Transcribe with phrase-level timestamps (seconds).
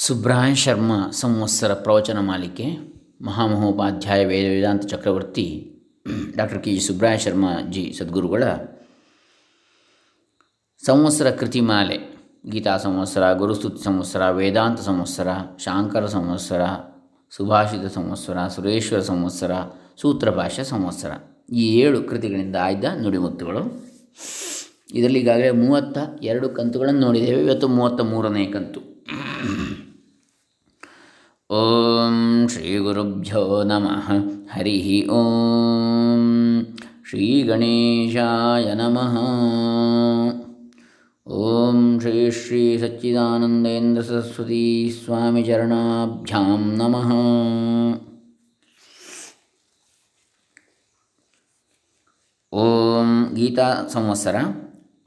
[0.00, 2.78] ಸುಬ್ರಾಯ ಶರ್ಮ ಸಂವತ್ಸರ ಪ್ರವಚನ ಮಾಲಿಕೆ,
[3.22, 5.74] ಮಹಾಮಹೋಪಾಧ್ಯಾಯ ವೇದ ವೇದಾಂತ ಚಕ್ರವರ್ತಿ
[6.36, 6.74] doctor K.
[6.74, 6.80] G.
[6.80, 8.44] Subraya Sharma ji ಸದ್ಗುರುಗಳ
[10.86, 12.16] ಸಂವತ್ಸರ ಕೃತಿಮಾಲೆ
[12.50, 16.62] ಗೀತಾ ಸಂವತ್ಸರ, ಗುರುಸ್ತುತಿ ಸಂವತ್ಸರ, ವೇದಾಂತ ಸಂವತ್ಸರ, ಶಾಂಕರ ಸಂವತ್ಸರ,
[17.30, 19.52] ಸುಭಾಷಿತ ಸಂವತ್ಸರ, ಸುರೇಶ್ವರ ಸಂವತ್ಸರ,
[20.00, 21.10] ಸೂತ್ರಭಾಷ್ಯ ಸಂವತ್ಸರ.
[21.52, 23.86] ಈ ಏಳು ಕೃತಿಗಳಿಂದ ಆಯ್ದ ನುಡಿಮುತ್ತುಗಳು.
[24.94, 27.42] ಇದರಲ್ಲಿ ಈಗಾಗಲೇ ಮೂವತ್ತ ಎರಡು ಕಂತುಗಳನ್ನು ನೋಡಿದ್ದೇವೆ.
[27.42, 28.87] ಇವತ್ತು ಮೂವತ್ತ ಮೂರನೇ ಕಂತು.
[31.50, 32.14] ಓಂ
[32.48, 34.08] ಶ್ರೀ ಗುರುಭ್ಯೋ ನಮಃ
[34.50, 34.74] ಹರಿ
[35.10, 36.24] ಓಂ
[37.02, 39.14] ಶ್ರೀ ಗಣೇಶಾಯ ನಮಃ
[41.26, 44.60] ಓಂ ಶ್ರೀ ಶ್ರೀ ಸಚ್ಚಿದಾನಂದೇಂದ್ರ ಸರಸ್ವತಿ
[44.98, 47.08] ಸ್ವಾಮಿ ಚರಣಾಭ್ಯಾಂ ನಮಃ
[52.52, 54.36] ಓಂ ಗೀತಾ ಸಂವತ್ಸರ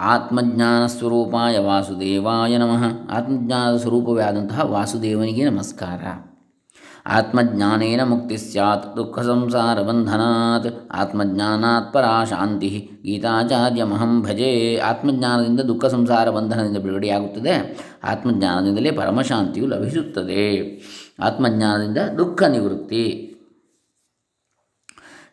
[0.08, 6.04] ಆತ್ಮಜ್ಞಾನ ಸ್ವರೂಪಾಯ ವಾಸುದೇವಾಯ ನಮಃ ಆತ್ಮಜ್ಞಾನದ ಸ್ವರೂಪವೇ ಆದಂತಹ ವಾಸುದೇವನಿಗೆ ನಮಸ್ಕಾರ
[7.06, 14.78] ಆತ್ಮಜ್ಞಾನೇನ ಮುಕ್ತಿ ಸ್ಯಾತ್ ದುಃಖ ಸಂಸಾರ ಬಂಧನಾತ್ ಆತ್ಮಜ್ಞಾನಾತ್ ಪರಾ ಶಾಂತಿ ಗೀತಾಚಾರ್ಯಮಹಂ ಭಜೆ.
[14.78, 17.78] ಆತ್ಮಜ್ಞಾನದಿಂದ ದುಃಖ ಸಂಸಾರ ಬಂಧನದಿಂದ ಬಿಡುಗಡೆಯಾಗುತ್ತದೆ.
[18.04, 20.66] ಆತ್ಮಜ್ಞಾನದಿಂದಲೇ ಪರಮಶಾಂತಿಯು ಲಭಿಸುತ್ತದೆ.
[21.20, 23.28] ಆತ್ಮಜ್ಞಾನದಿಂದ ದುಃಖ ನಿವೃತ್ತಿ.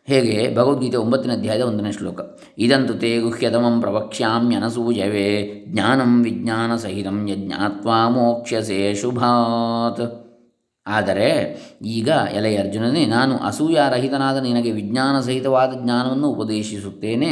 [0.07, 0.55] ಹೇಗೆ?
[0.55, 2.21] ಭಗವದ್ಗೀತೆ ಒಂಬತ್ತನೇ ಅಧ್ಯಾಯದ ಒಂದನೇ ಶ್ಲೋಕ.
[2.59, 10.28] ಇದಂತು ತೇ ಗುಹ್ಯತಮಂ ಪ್ರವಕ್ಷ್ಯಾಮ್ಯನಸೂಯವೇ ಜ್ಞಾನಂ ವಿಜ್ಞಾನ ಸಹಿತಂ ಯಜ್ಞಾತ್ವಾ ಮೋಕ್ಷ್ಯಸೆ ಶುಭಾತ್.
[10.89, 11.29] ಆದರೆ
[11.85, 17.31] ಈಗ ಎಲೆ ಅರ್ಜುನನೇ, ನಾನು ಅಸೂಯಾರಹಿತನಾದ ನಿನಗೆ ವಿಜ್ಞಾನ ಸಹಿತವಾದ ಜ್ಞಾನವನ್ನು ಉಪದೇಶಿಸುತ್ತೇನೆ.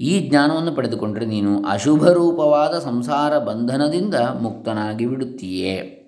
[0.00, 6.00] ಈ ಜ್ಞಾನವನ್ನು ಪಡೆದುಕೊಂಡರೆ ನೀನು ಅಶುಭರೂಪವಾದ ಸಂಸಾರ ಬಂಧನದಿಂದ ಮುಕ್ತನಾಗಿ ಬಿಡುತ್ತೀಯೇ.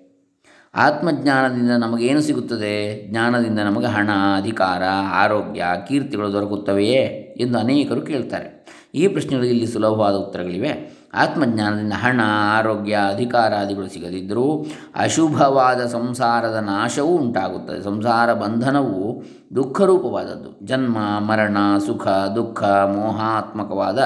[0.75, 3.07] ಆತ್ಮಜ್ಞಾನದಿಂದ ನಮಗೇನು ಸಿಗುತ್ತದೆ?
[3.09, 8.65] ಜ್ಞಾನದಿಂದ ನಮಗೆ ಹಣ, ಅಧಿಕಾರ, ಆರೋಗ್ಯ, ಕೀರ್ತಿಗಳು ದೊರಕುತ್ತವೆಯೇ ಎಂದು ಅನೇಕರು ಕೇಳ್ತಾರೆ.
[8.95, 10.96] ಈ ಪ್ರಶ್ನೆಗಳಿಗೆ ಇಲ್ಲಿ ಸುಲಭವಾದ ಉತ್ತರಗಳಿವೆ.
[11.13, 12.21] ಆತ್ಮಜ್ಞಾನದಿಂದ ಹಣ,
[12.57, 17.83] ಆರೋಗ್ಯ, ಅಧಿಕಾರಾದಿಗಳು ಸಿಗದಿದ್ದರೂ ಅಶುಭವಾದ ಸಂಸಾರದ ನಾಶವೂ ಉಂಟಾಗುತ್ತದೆ.
[17.83, 19.23] ಸಂಸಾರ ಬಂಧನವು
[19.55, 20.65] ದುಃಖರೂಪವಾದದ್ದು.
[20.65, 23.99] ಜನ್ಮ, ಮರಣ, ಸುಖ, ದುಃಖ, ಮೋಹಾತ್ಮಕವಾದ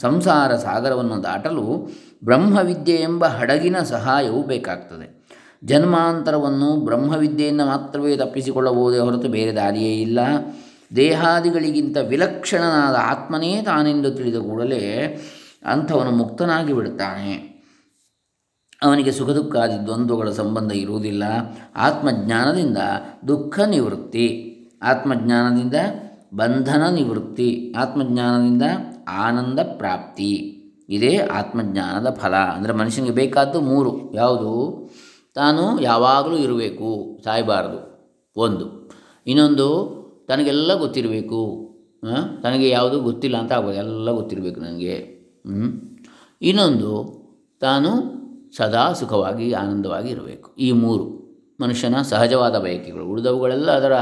[0.00, 1.90] ಸಂಸಾರ ಸಾಗರವನ್ನು ದಾಟಲು
[2.24, 5.16] ಬ್ರಹ್ಮವಿದ್ಯೆ ಎಂಬ ಹಡಗಿನ ಸಹಾಯವು ಬೇಕಾಗ್ತದೆ.
[5.64, 10.18] ಜನ್ಮಾಂತರವನ್ನು ಬ್ರಹ್ಮವಿದ್ಯೆಯಿಂದ ಮಾತ್ರವೇ ತಪ್ಪಿಸಿಕೊಳ್ಳಬಹುದೇ ಹೊರತು ಬೇರೆ ದಾರಿಯೇ ಇಲ್ಲ.
[10.96, 15.16] ದೇಹಾದಿಗಳಿಗಿಂತ ವಿಲಕ್ಷಣನಾದ ಆತ್ಮನೇ ತಾನೆಂದು ತಿಳಿದ ಕೂಡಲೇ
[15.66, 17.56] ಅಂಥವನು ಮುಕ್ತನಾಗಿ ಬಿಡುತ್ತಾನೆ.
[18.82, 21.22] ಅವನಿಗೆ ಸುಖ ದುಃಖಾದಿ ದ್ವಂದ್ವಗಳ ಸಂಬಂಧ ಇರುವುದಿಲ್ಲ.
[21.76, 22.78] ಆತ್ಮಜ್ಞಾನದಿಂದ
[23.28, 24.52] ದುಃಖ ನಿವೃತ್ತಿ.
[24.82, 25.74] ಆತ್ಮಜ್ಞಾನದಿಂದ
[26.34, 27.74] ಬಂಧನ ನಿವೃತ್ತಿ.
[27.78, 28.62] ಆತ್ಮಜ್ಞಾನದಿಂದ
[29.08, 30.52] ಆನಂದ ಪ್ರಾಪ್ತಿ.
[30.88, 32.34] ಇದೇ ಆತ್ಮಜ್ಞಾನದ ಫಲ.
[32.34, 34.14] ಅಂದರೆ ಮನುಷ್ಯನಿಗೆ ಬೇಕಾದ್ದು ಮೂರು.
[34.14, 34.86] ಯಾವುದು?
[35.34, 37.20] ತಾನು ಯಾವಾಗಲೂ ಇರಬೇಕು.
[37.24, 37.96] ಸಾಯಬಾರದು.
[38.36, 38.92] ಒಂದು.
[39.26, 39.96] ಇನ್ನೊಂದು,
[40.28, 41.62] ತನಗೆಲ್ಲ ಗೊತ್ತಿರಬೇಕು.
[42.42, 43.76] ತನಗೆ ಯಾವುದು ಗೊತ್ತಿಲ್ಲ ಅಂತ ಆಗ್ಬೋದು.
[43.76, 45.15] ಎಲ್ಲ ಗೊತ್ತಿರಬೇಕು ನನಗೆ.
[46.42, 46.92] ಇನ್ನೊಂದು,
[47.60, 47.90] ತಾನು
[48.56, 50.54] ಸದಾ ಸುಖವಾಗಿ ಆನಂದವಾಗಿ ಇರಬೇಕು.
[50.56, 51.04] ಈ ಮೂರು,
[51.60, 53.94] ಮನುಷ್ಯನ ಸಹಜವಾದ ಬಯಕೆಗಳು, ಉಳಿದವುಗಳೆಲ್ಲ ಅದರ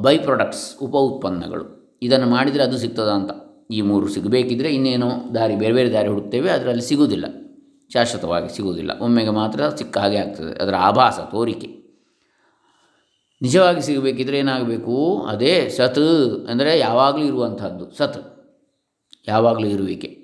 [0.00, 3.30] ಬೈ ಪ್ರಾಡಕ್ಟ್ಸ್ ಉಪ ಉತ್ಪನ್ನಗಳು ಇದನ್ನು ಮಾಡಿದರೆ ಅದು ಸಿಗ್ತದ ಅಂತ.
[3.70, 7.26] ಈ ಮೂರು ಸಿಗಬೇಕಿದ್ರೆ ಇನ್ನೇನೋ ದಾರಿ, ಬೇರೆ ಬೇರೆ ದಾರಿ ಹುಡುಕ್ತೇವೆ, ಅದರಲ್ಲಿ ಸಿಗುವುದಿಲ್ಲ.
[7.92, 8.92] ಶಾಶ್ವತವಾಗಿ ಸಿಗುವುದಿಲ್ಲ.
[9.00, 10.52] ಒಮ್ಮೆಗೆ ಮಾತ್ರ ಸಿಕ್ಕ ಹಾಗೆ ಆಗ್ತದೆ.
[10.62, 11.68] ಅದರ ಆಭಾಸ, ತೋರಿಕೆ.
[13.42, 14.96] ನಿಜವಾಗಿ ಸಿಗಬೇಕಿದ್ರೆ ಏನಾಗಬೇಕು?
[15.22, 16.02] ಅದೇ ಸತ್,
[16.48, 18.20] ಅಂದರೆ ಯಾವಾಗಲೂ ಇರುವಂಥದ್ದು ಸತ್,
[19.28, 20.21] ಯಾವಾಗಲೂ ಇರುವಿಕೆ.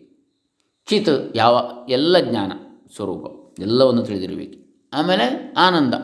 [0.88, 2.52] ಚಿತ್ ಯಾವ, ಎಲ್ಲ ಜ್ಞಾನ
[2.96, 5.94] ಸ್ವರೂಪ, ಎಲ್ಲವನ್ನು ತಿಳಿದಿರಬೇಕು ಆಮೇಲೆ ಆನಂದ.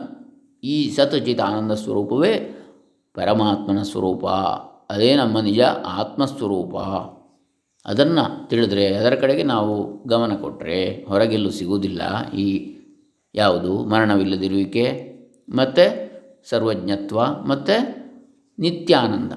[0.63, 2.33] ಈ ಸತ್ ಚಿತ್ ಆನಂದ ಸ್ವರೂಪವೇ
[3.13, 4.25] ಪರಮಾತ್ಮನ ಸ್ವರೂಪ.
[4.89, 6.75] ಅದೇ ನಮ್ಮ ನಿಜ ಆತ್ಮಸ್ವರೂಪ.
[7.85, 12.31] ಅದನ್ನು ತಿಳಿದ್ರೆ ಅದರ ಕಡೆಗೆ ನಾವು ಗಮನ ಕೊಟ್ಟರೆ ಹೊರಗೆಲ್ಲೂ ಸಿಗುವುದಿಲ್ಲ.
[12.31, 12.75] ಈ
[13.35, 13.83] ಯಾವುದು?
[13.83, 14.85] ಮರಣವಿಲ್ಲದಿರುವಿಕೆ,
[15.49, 15.85] ಮತ್ತು
[16.49, 17.75] ಸರ್ವಜ್ಞತ್ವ, ಮತ್ತು
[18.59, 19.33] ನಿತ್ಯಾನಂದ.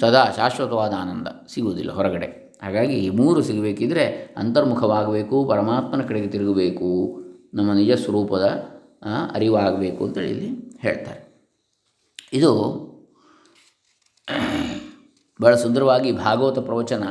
[0.00, 2.43] ಸದಾ ಶಾಶ್ವತವಾದ ಆನಂದ ಸಿಗುವುದಿಲ್ಲ ಹೊರಗಡೆ.
[2.62, 4.04] ಹಾಗಾಗಿ ಈ ಮೂರು ಸಿಗಬೇಕಿದ್ರೆ
[4.36, 6.90] ಅಂತರ್ಮುಖವಾಗಬೇಕು, ಪರಮಾತ್ಮನ ಕಡೆಗೆ ತಿರುಗಬೇಕು,
[7.54, 8.46] ನಮ್ಮ ನಿಜ ಸ್ವರೂಪದ
[9.32, 10.50] ಅರಿವಾಗಬೇಕು ಅಂತೇಳಿ ಇಲ್ಲಿ
[10.80, 11.20] ಹೇಳ್ತಾರೆ.
[12.32, 12.52] ಇದು
[15.42, 17.04] ಬಹಳ ಸುಂದರವಾಗಿ ಭಾಗವತ ಪ್ರವಚನ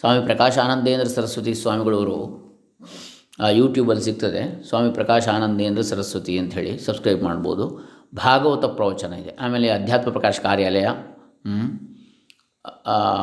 [0.00, 2.18] ಸ್ವಾಮಿ ಪ್ರಕಾಶಾನಂದೇಂದ್ರ ಸರಸ್ವತಿ ಸ್ವಾಮಿಗಳವರು
[3.52, 4.42] ಯೂಟ್ಯೂಬಲ್ಲಿ ಸಿಗ್ತದೆ.
[4.68, 7.64] ಸ್ವಾಮಿ ಪ್ರಕಾಶ ಆನಂದೇಂದ್ರ ಸರಸ್ವತಿ ಅಂಥೇಳಿ ಸಬ್ಸ್ಕ್ರೈಬ್ ಮಾಡ್ಬೋದು.
[8.14, 9.32] ಭಾಗವತ ಪ್ರವಚನ ಇದೆ.
[9.40, 10.88] ಆಮೇಲೆ ಅಧ್ಯಾತ್ಮ ಪ್ರಕಾಶ ಕಾರ್ಯಾಲಯ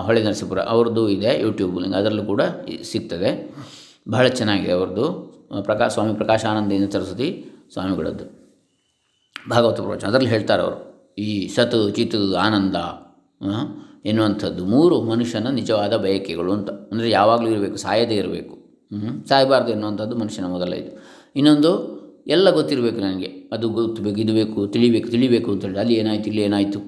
[0.07, 2.41] ಹೊಳೆ ನರಸೀಪುರ ಅವ್ರದ್ದು ಇದೆ ಯೂಟ್ಯೂಬ್ ಲಿಂಕ್ ಅದರಲ್ಲೂ ಕೂಡ
[2.91, 3.29] ಸಿಗ್ತದೆ.
[4.13, 5.05] ಬಹಳ ಚೆನ್ನಾಗಿದೆ ಅವ್ರದ್ದು.
[5.67, 7.29] ಪ್ರಕಾಶ್ ಸ್ವಾಮಿ ಪ್ರಕಾಶಾನಂದೇಂದ್ರ ಸರಸ್ವತಿ
[7.73, 8.25] ಸ್ವಾಮಿಗಳದ್ದು.
[9.35, 10.07] ಭಾಗವತ ಪ್ರವಚನ.
[10.11, 10.77] ಅದರಲ್ಲಿ ಹೇಳ್ತಾರೆ ಅವರು,
[11.27, 12.75] ಈ ಸತ್ ಚಿತ್ ಆನಂದ
[14.09, 16.69] ಎನ್ನುವಂಥದ್ದು ಮೂರು ಮನುಷ್ಯನ ನಿಜವಾದ ಬಯಕೆಗಳು ಅಂತ.
[16.91, 18.55] ಅಂದರೆ ಯಾವಾಗಲೂ ಇರಬೇಕು, ಸಾಯದೇ ಇರಬೇಕು.
[19.29, 20.91] ಸಾಯಬಾರ್ದು ಎನ್ನುವಂಥದ್ದು ಮನುಷ್ಯನ ಮೊದಲ ಇದು.
[21.39, 21.71] ಇನ್ನೊಂದು,
[22.35, 23.29] ಎಲ್ಲ ಗೊತ್ತಿರಬೇಕು ನನಗೆ.
[23.55, 26.81] ಅದು ಗೊತ್ತು ಬೇಕು, ಇದು ಬೇಕು, ತಿಳಿಬೇಕು ತಿಳಿಬೇಕು ಅಂತೇಳಿ ಅಲ್ಲಿ ಏನಾಯಿತು, ಇಲ್ಲಿ ಏನಾಯಿತು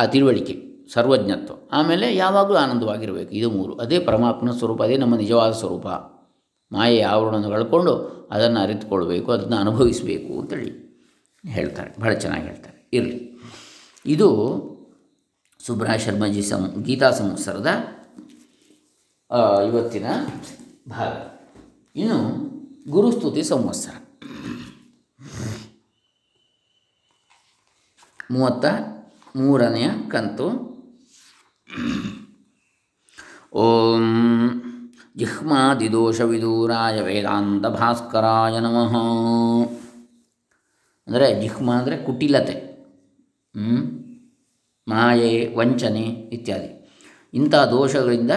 [0.00, 0.56] ಆ ತಿಳುವಳಿಕೆ.
[0.92, 1.54] ಸರ್ವಜ್ಞತ್ವ.
[1.72, 3.32] ಆಮೇಲೆ ಯಾವಾಗಲೂ ಆನಂದವಾಗಿರಬೇಕು.
[3.32, 3.74] ಇದು ಮೂರು.
[3.74, 5.86] ಅದೇ ಪರಮಾತ್ಮನ ಸ್ವರೂಪ, ಅದೇ ನಮ್ಮ ನಿಜವಾದ ಸ್ವರೂಪ.
[6.72, 7.92] ಮಾಯೆ ಆವರಣವನ್ನು ಕಳ್ಕೊಂಡು
[8.30, 10.90] ಅದನ್ನು ಅರಿತುಕೊಳ್ಬೇಕು, ಅದನ್ನು ಅನುಭವಿಸಬೇಕು ಅಂತೇಳಿ
[11.46, 12.00] ಹೇಳ್ತಾರೆ.
[12.00, 12.88] ಭಾಳ ಚೆನ್ನಾಗಿ ಹೇಳ್ತಾರೆ.
[12.92, 13.30] ಇರಲಿ.
[14.06, 14.60] ಇದು
[15.66, 17.68] ಸುಬ್ರಹ ಶರ್ಮಾಜಿ ಸಂ, ಗೀತಾ ಸಂವತ್ಸರದ
[19.68, 20.06] ಇವತ್ತಿನ
[20.88, 21.12] ಭಾಗ.
[21.96, 22.50] ಇನ್ನು
[22.90, 23.94] ಗುರುಸ್ತುತಿ ಸಂವತ್ಸರ.
[28.30, 28.64] ಮೂವತ್ತ
[29.36, 30.69] ಮೂರನೆಯ ಕಂತು.
[33.52, 34.04] ಓಂ
[35.16, 38.92] ಜಿಹ್ಮಾದಿದೋಷವಿದೂರಾಯ ವೇದಾಂತ ಭಾಸ್ಕರಾಯ ನಮಃ.
[41.06, 42.56] ಅಂದರೆ ಜಿಹ್ಮ ಅಂದರೆ ಕುಟಿಲತೆ
[44.86, 46.04] ಮಾಯೆ, ವಂಚನೆ
[46.36, 46.70] ಇತ್ಯಾದಿ.
[47.34, 48.32] ಇಂಥ ದೋಷಗಳಿಂದ,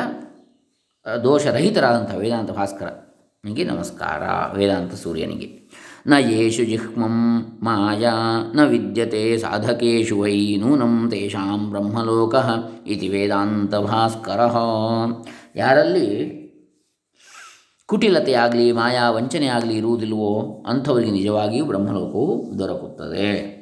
[1.24, 2.90] ದೋಷರಹಿತರಾದಂಥ ವೇದಾಂತ ಭಾಸ್ಕರ
[3.44, 4.24] ನಿಮಗೆ ನಮಸ್ಕಾರ,
[4.58, 5.48] ವೇದಾಂತ ಸೂರ್ಯನಿಗೆ.
[6.08, 7.18] ನ ಯೇಷು ಜಿಹ್ಮಂ
[7.64, 8.14] ಮಾಯಾ
[8.56, 12.36] ನ ವಿದ್ಯತೆ ಸಾಧಕೇಶು ವೈ ನೂನಂ ತೇಷಾಂ ಬ್ರಹ್ಮಲೋಕ
[12.88, 14.40] ಇತಿ ವೇದಾಂತ ಭಾಸ್ಕರ.
[15.56, 16.10] ಯಾರಲ್ಲಿ
[17.86, 23.53] ಕುಟಿಲತೆಯಾಗಲಿ ಮಾಯಾ ವಂಚನೆ ಆಗಲಿ ಇರುವುದಿಲ್ವೋ ಅಂಥವರಿಗೆ ನಿಜವಾಗಿಯೂ ಬ್ರಹ್ಮಲೋಕವು ದೊರಕುತ್ತದೆ.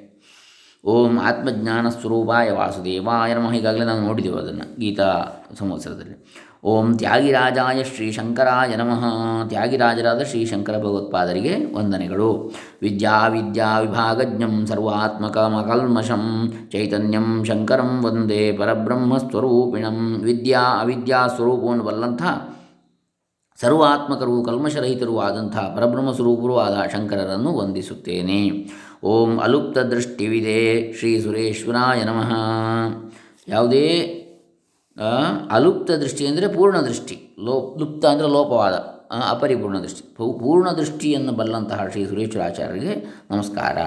[0.85, 3.53] ಓಂ ಆತ್ಮಜ್ಞಾನ ಸ್ವರೂಪಾಯ ವಾಸುದೇವಾಯ ನಮಃ.
[3.53, 5.27] ಈಗಾಗಲೇ ನಾವು ನೋಡಿದೆವು ಅದನ್ನು ಗೀತಾ
[5.59, 6.15] ಸಂವತ್ಸರದಲ್ಲಿ.
[6.63, 9.03] ಓಂ ತ್ಯಾಗಿರಾಜಾಯ ಶ್ರೀ ಶಂಕರಾಯ ನಮಃ.
[9.47, 12.51] ತ್ಯಾಗಿರಾಜರಾದ ಶ್ರೀ ಶಂಕರ ಭಗವತ್ಪಾದರಿಗೆ ವಂದನೆಗಳು.
[12.81, 20.21] ವಿದ್ಯಾ ವಿದ್ಯಾ ವಿಭಾಗಜ್ಞಂ ಸರ್ವಾತ್ಮಕಮಕಲ್ಮಷಂ ಚೈತನ್ಯಂ ಶಂಕರಂ ವಂದೇ ಪರಬ್ರಹ್ಮ ಸ್ವರೂಪಿಣಂ.
[20.23, 22.21] ವಿದ್ಯಾ ಅವಿದ್ಯಾ ಸ್ವರೂಪವನ್ನು ಬಲ್ಲಂಥ
[23.61, 28.41] ಸರ್ವಾತ್ಮಕರು ಕಲ್ಮಶರಹಿತರೂ ಆದಂಥ ಪರಬ್ರಹ್ಮ ಸ್ವರೂಪರೂ ಆದ ಶಂಕರರನ್ನು ವಂದಿಸುತ್ತೇನೆ.
[29.03, 30.57] ಓಂ ಅಲುಪ್ತ ದೃಷ್ಟಿವಿದೆ
[30.93, 32.31] ಶ್ರೀ ಸುರೇಶ್ವರಾಯ ನಮಃ.
[33.47, 33.85] ಯಾವುದೇ
[35.51, 38.75] ಅಲುಪ್ತ ದೃಷ್ಟಿ ಅಂದರೆ ಪೂರ್ಣ ದೃಷ್ಟಿ ಲೋ, ಲುಪ್ತ ಅಂದರೆ ಲೋಪವಾದ
[39.29, 42.93] ಅಪರಿಪೂರ್ಣ ದೃಷ್ಟಿ ಪೂರ್ಣ ದೃಷ್ಟಿಯನ್ನು ಬಲ್ಲಂತಹ ಶ್ರೀ ಸುರೇಶ್ವರಾಚಾರ್ಯರಿಗೆ
[43.31, 43.77] ನಮಸ್ಕಾರ.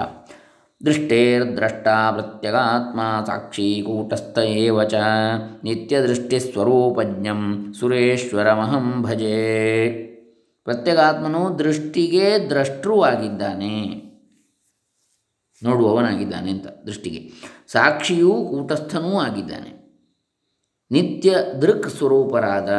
[0.81, 4.39] ದೃಷ್ಟೇರ್ದ್ರಷ್ಟ ಪ್ರತ್ಯಗಾತ್ಮ ಸಾಕ್ಷಿ ಕೂಟಸ್ಥ
[4.89, 4.95] ಚ
[5.63, 7.41] ನಿತ್ಯದೃಷ್ಟಿಸ್ವರೂಪಜ್ಞಂ
[7.79, 9.39] ಸುರೇಶ್ವರಮಹಂ ಭಜೆ.
[10.67, 13.75] ಪ್ರತ್ಯಗಾತ್ಮನು ದೃಷ್ಟಿಗೆ ದ್ರಷ್ಟೃ ಆಗಿದ್ದಾನೆ
[15.63, 17.31] ನೋಡುವವನಾಗಿದ್ದಾನೆ ಅಂತ ದೃಷ್ಟಿಗೆ.
[17.67, 19.85] ಸಾಕ್ಷಿಯೂ ಕೂಟಸ್ಥನೂ ಆಗಿದ್ದಾನೆ.
[20.91, 22.69] ನಿತ್ಯ ದೃಕ್ ಸ್ವರೂಪರಾದ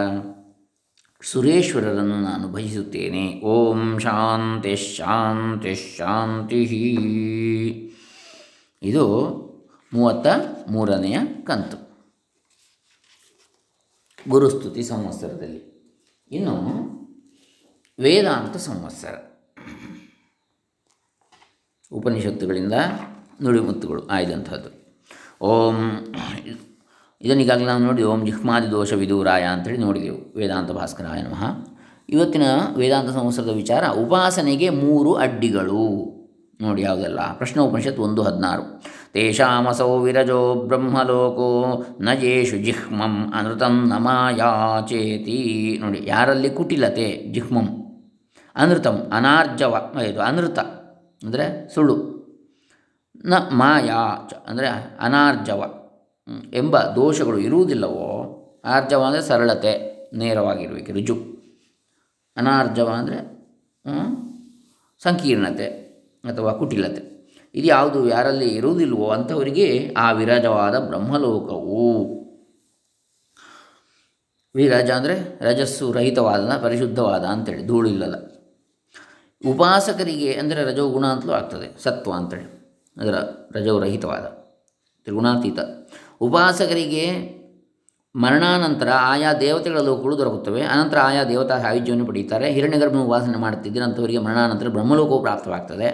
[1.22, 3.40] ಸುರೇಶ್ವರರನ್ನು ನಾನು ಭಜಿಸುತ್ತೇನೆ.
[3.40, 6.62] ಓಂ ಶಾಂತಿ ಶಾಂತಿ ಶಾಂತಿ.
[8.82, 9.26] ಇದು
[9.92, 10.26] ಮೂವತ್ತ
[10.70, 11.86] ಮೂರನೆಯ ಕಂತು.
[14.30, 15.76] ಗುರುಸ್ತುತಿ ಸಂವತ್ಸರದಲ್ಲಿ.
[16.30, 16.52] ಇನ್ನು
[17.98, 19.14] ವೇದಾಂತ ಸಂವತ್ಸರ.
[21.92, 22.72] ಉಪನಿಷತ್ತುಗಳಿಂದ
[23.42, 24.70] ನುಡಿಮುತ್ತುಗಳು ಆಯ್ದಂಥದ್ದು.
[25.40, 25.76] ಓಂ
[27.20, 31.44] ಇದನ್ನೀಗಾಗಲೇ ನಾವು ನೋಡಿ, ಓಂ ಜಿಹ್ಮಾದಿ ದೋಷ ವಿದೂರಾಯ ಅಂತೇಳಿ ನೋಡಿದೆವು, ವೇದಾಂತ ಭಾಸ್ಕರಾಯ ನಮಃ.
[32.08, 32.42] ಇವತ್ತಿನ
[32.76, 36.12] ವೇದಾಂತ ಸಂವತ್ಸರದ ವಿಚಾರ, ಉಪಾಸನೆಗೆ ಮೂರು ಅಡ್ಡಿಗಳು.
[36.60, 37.32] ನೋಡಿ ಯಾವುದೆಲ್ಲ?
[37.32, 38.82] ಪ್ರಶ್ನ ಉಪನಿಷತ್ ಒಂದು ಹದಿನಾರು.
[39.12, 43.98] ತೇಷಾಮಸೌ ವಿರಜೋ ಬ್ರಹ್ಮಲೋಕೋ ನ ಯೇಷು ಜಿಹ್ಮಂ ಅನೃತಂ ನಮಾಯಾಚೇತಿ.
[43.98, 47.68] ಮಾಯಾಚೇತಿ ನೋಡಿ, ಯಾರಲ್ಲಿ ಕುಟಿಲತೆ, ಜಿಹ್ಮಂ,
[48.56, 49.74] ಅನೃತಂ, ಅನಾರ್ಜವ,
[50.08, 50.58] ಇದು ಅನೃತ.
[51.22, 51.96] ಅಂದರೆ ಸುಳ್ಳು.
[53.24, 54.68] ನ ಮಾಯಾ ಚ ಅಂದರೆ
[55.00, 55.62] ಅನಾರ್ಜವ
[56.52, 58.08] ಎಂಬ ದೋಷಗಳು ಇರುವುದಿಲ್ಲವೋ,
[58.74, 59.72] ಆರ್ಜವ ಅಂದರೆ ಸರಳತೆ
[60.20, 61.16] ನೇರವಾಗಿರಬೇಕು ರುಜು.
[62.36, 63.18] ಅನಾರ್ಜವ ಅಂದರೆ
[65.02, 65.66] ಸಂಕೀರ್ಣತೆ
[66.24, 67.02] ಅಥವಾ ಕುಟಿಲತೆ.
[67.54, 69.66] ಇದು ಯಾವುದು, ಯಾರಲ್ಲಿ ಇರುವುದಿಲ್ವೋ ಅಂಥವರಿಗೆ
[69.96, 71.84] ಆ ವಿರಜವಾದ ಬ್ರಹ್ಮಲೋಕವು.
[74.54, 78.16] ವಿರಜ ಅಂದರೆ ರಜಸ್ಸು ರಹಿತವಾದ ಪರಿಶುದ್ಧವಾದ ಅಂತೇಳಿ, ಧೂಳಿಲ್ಲದ.
[79.46, 82.46] ಉಪಾಸಕರಿಗೆ ಅಂದರೆ ರಜೋಗುಣ ಅಂತಲೂ ಆಗ್ತದೆ, ಸತ್ವ ಅಂತೇಳಿ.
[82.96, 83.16] ಅದರ
[83.54, 84.24] ರಜೋರಹಿತವಾದ,
[85.06, 85.58] ತ್ರಿಗುಣಾತೀತ.
[86.20, 87.06] ಉಪಾಸಕರಿಗೆ
[88.14, 90.62] ಮರಣಾನಂತರ ಆಯಾ ದೇವತೆಗಳ ಲೋಕಗಳು ದೊರಕುತ್ತವೆ.
[90.62, 92.46] ಅನಂತರ ಆಯಾ ದೇವತಾ ಸಾಯುಜ್ಯವನ್ನು ಪಡೆಯುತ್ತಾರೆ.
[92.52, 95.88] ಹಿರಣ್ಯಗರ್ಭ ಉಪಾಸನೆ ಮಾಡುತ್ತಿದ್ದರಂಥವರಿಗೆ ಮರಣಾನಂತರ ಬ್ರಹ್ಮಲೋಕವು ಪ್ರಾಪ್ತವಾಗ್ತದೆ.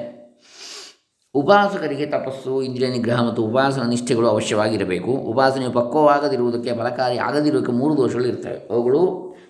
[1.35, 5.11] ಉಪಾಸಕರಿಗೆ ತಪಸ್ಸು, ಇಂದ್ರಿಯ ನಿಗ್ರಹ ಮತ್ತು ಉಪಾಸನ ನಿಷ್ಠೆಗಳು ಅವಶ್ಯವಾಗಿರಬೇಕು.
[5.11, 8.59] ಉಪಾಸನೆಯು ಪಕ್ವವಾಗದಿರುವುದಕ್ಕೆ ಫಲಕಾರಿ ಆಗದಿರುವುದಕ್ಕೆ ಮೂರು ದೋಷಗಳು ಇರ್ತವೆ.
[8.71, 9.01] ಅವುಗಳು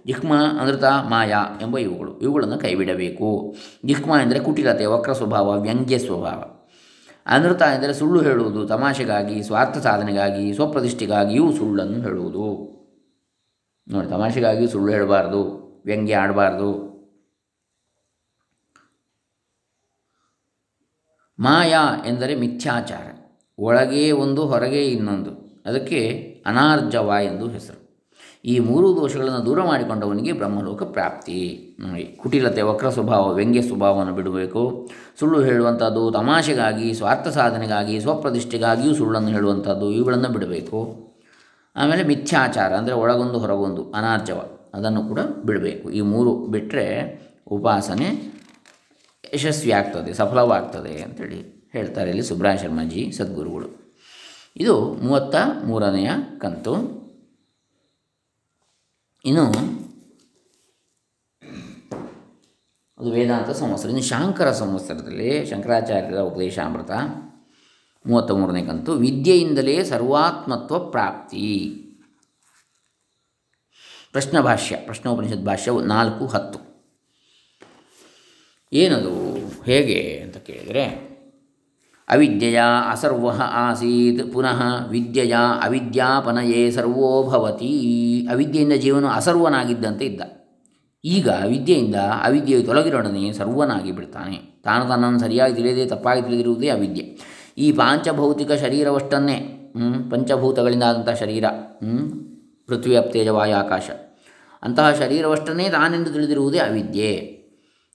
[0.06, 2.20] ಜಿಹ್ಮ ಅನೃತ ಮಾಯಾ ಎಂಬ ಇವುಗಳು.
[2.20, 3.54] ಇವುಗಳನ್ನು ಕೈಬಿಡಬೇಕು.
[3.84, 6.44] ಜಿಹ್ಮ ಎಂದರೆ ಕುಟಿಲತೆ, ವಕ್ರ ಸ್ವಭಾವ, ವ್ಯಂಗ್ಯ ಸ್ವಭಾವ.
[7.26, 12.72] ಅನೃತ ಎಂದರೆ ಸುಳ್ಳು ಹೇಳುವುದು, ತಮಾಷೆಗಾಗಿ, ಸ್ವಾರ್ಥ ಸಾಧನೆಗಾಗಿ ಸ್ವಪ್ರತಿಷ್ಠೆಗಾಗಿಯೂ ಸುಳ್ಳನ್ನು ಹೇಳುವುದು.
[13.88, 16.92] ನೋಡಿ ತಮಾಷೆಗಾಗಿಯೂ ಸುಳ್ಳು ಹೇಳಬಾರ್ದು, ವ್ಯಂಗ್ಯ ಆಡಬಾರ್ದು.
[21.38, 23.12] ಮಾಯಾ ಎಂದರೆ ಮಿಥ್ಯಾಚಾರ.
[23.58, 25.30] ಒಳಗೆ ಒಂದು, ಹೊರಗೆ ಇನ್ನೊಂದು.
[25.66, 27.81] ಅದಕ್ಕೆ ಅನಾರ್ಜವ ಎಂದು ಹೆಸರು.
[28.44, 31.76] ಈ ಮೂರು ದೋಷಗಳನ್ನು ದೂರ ಮಾಡಿಕೊಂಡವನಿಗೆ ಬ್ರಹ್ಮಲೋಕ ಪ್ರಾಪ್ತಿ.
[32.16, 34.90] ಕುಟಿಲತೆ ವಕ್ರ ಸ್ವಭಾವ ವ್ಯಂಗ್ಯ ಸ್ವಭಾವವನ್ನು ಬಿಡಬೇಕು.
[35.18, 40.98] ಸುಳ್ಳು ಹೇಳುವಂಥದ್ದು, ತಮಾಷೆಗಾಗಿ, ಸ್ವಾರ್ಥ ಸಾಧನೆಗಾಗಿ, ಸ್ವಪ್ರತಿಷ್ಠೆಗಾಗಿಯೂ ಸುಳ್ಳನ್ನು ಹೇಳುವಂಥದ್ದು, ಇವುಗಳನ್ನು ಬಿಡಬೇಕು.
[41.76, 44.44] ಆಮೇಲೆ ಮಿಥ್ಯಾಚಾರ, ಅಂದರೆ ಒಳಗೊಂದು ಹೊರಗೊಂದು, ಅನಾರ್ಜವ,
[44.74, 45.90] ಅದನ್ನು ಕೂಡ ಬಿಡಬೇಕು.
[45.90, 46.86] ಈ ಮೂರು ಬಿಟ್ಟರೆ
[47.50, 48.32] ಉಪಾಸನೆ
[49.34, 53.96] ಯಶಸ್ವಿ ಆಗ್ತದೆ ಸಫಲವಾಗ್ತದೆ ಅಂತೇಳಿ ಹೇಳ್ತಾರೆ ಇಲ್ಲಿ ಸುಬ್ರಹ ಶರ್ಮಾಜಿ, ಸದ್ಗುರುಗಳು.
[54.56, 57.01] ಇದು ಮೂವತ್ತ ಮೂರನೆಯ ಕಂತು.
[59.24, 59.46] ಇನ್ನು
[62.98, 63.88] ಅದು ವೇದಾಂತ ಸಂವತ್ಸರ.
[63.88, 66.90] ಇನ್ನು ಶಾಂಕರ ಸಂವತ್ಸರದಲ್ಲಿ ಶಂಕರಾಚಾರ್ಯರ ಉಪದೇಶಾಮೃತ
[68.06, 71.68] ಮೂವತ್ತ ಮೂರನೇ ಕಂತು, ವಿದ್ಯೆಯಿಂದಲೇ ಸರ್ವಾತ್ಮತ್ವ ಪ್ರಾಪ್ತಿ.
[74.12, 76.58] ಪ್ರಶ್ನ ಭಾಷ್ಯ ಪ್ರಶ್ನೋಪನಿಷತ್ ಭಾಷ್ಯ ನಾಲ್ಕು ಹತ್ತು.
[78.72, 81.11] ಏನದು, ಹೇಗೆ ಅಂತ ಕೇಳಿದರೆ
[82.08, 90.20] ಅವಿದ್ಯೆಯ ಅಸರ್ವ ಆಸೀತ್ ಪುನಃ ವಿದ್ಯೆಯ ಅವಿದ್ಯಾಪನಯೇ ಸರ್ವೋ ಭವತಿ ಅವಿದ್ಯೆಯಿಂದ ಜೀವನ ಅಸರ್ವನಾಗಿದ್ದಂತೆ ಇದ್ದ.
[91.04, 94.60] ಈಗ ವಿದ್ಯೆಯಿಂದ ಅವಿದ್ಯೆಯು ತೊಲಗಿರೊಡನೆ ಸರ್ವನಾಗಿ ಬಿಡ್ತಾನೆ.
[94.64, 97.18] ತಾನು ತನ್ನನ್ನು ಸರಿಯಾಗಿ ತಿಳಿಯದೆ ತಪ್ಪಾಗಿ ತಿಳಿದಿರುವುದೇ ಅವಿದ್ಯೆ.
[97.58, 99.58] ಈ ಪಾಂಚಭೌತಿಕ ಶರೀರವಷ್ಟನ್ನೇ
[100.10, 101.44] ಪಂಚಭೂತಗಳಿಂದ ಆದಂಥ ಶರೀರ
[102.66, 103.90] ಪೃಥ್ವಿ ಅಪ್ತೇಜ ವಾಯು ಆಕಾಶ
[104.62, 107.41] ಅಂತಹ ಶರೀರವಷ್ಟನ್ನೇ ತಾನೆಂದು ತಿಳಿದಿರುವುದೇ ಅವಿದ್ಯೆ.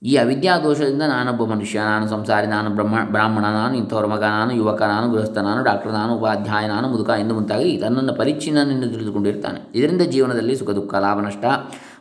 [0.02, 4.82] ಈ ಅವಿದ್ಯಾ ದೋಷದಿಂದ ನಾನೊಬ್ಬ ಮನುಷ್ಯ, ನಾನು ಸಂಸಾರಿ, ನಾನು ಬ್ರಹ್ಮ, ಬ್ರಾಹ್ಮಣ, ನಾನು ಇಂಥವ್ರ ಮಗ, ನಾನು ಯುವಕ,
[4.82, 9.72] ನಾನು ಗೃಹಸ್ಥ, ನಾನು ಡಾಕ್ಟರ್, ನಾನು ಉಪಾಧ್ಯಾಯ, ನಾನು ಮುದುಕ ಎಂದು ಮುಂತಾಗಿ ತನ್ನನ್ನು ಪರಿಚ್ಛಿನ್ನನೆಂದು ತಿಳಿದುಕೊಂಡಿರ್ತಾನೆ.
[9.74, 11.44] ಇದರಿಂದ ಜೀವನದಲ್ಲಿ ಸುಖ, ದುಃಖ, ಲಾಭ, ನಷ್ಟ,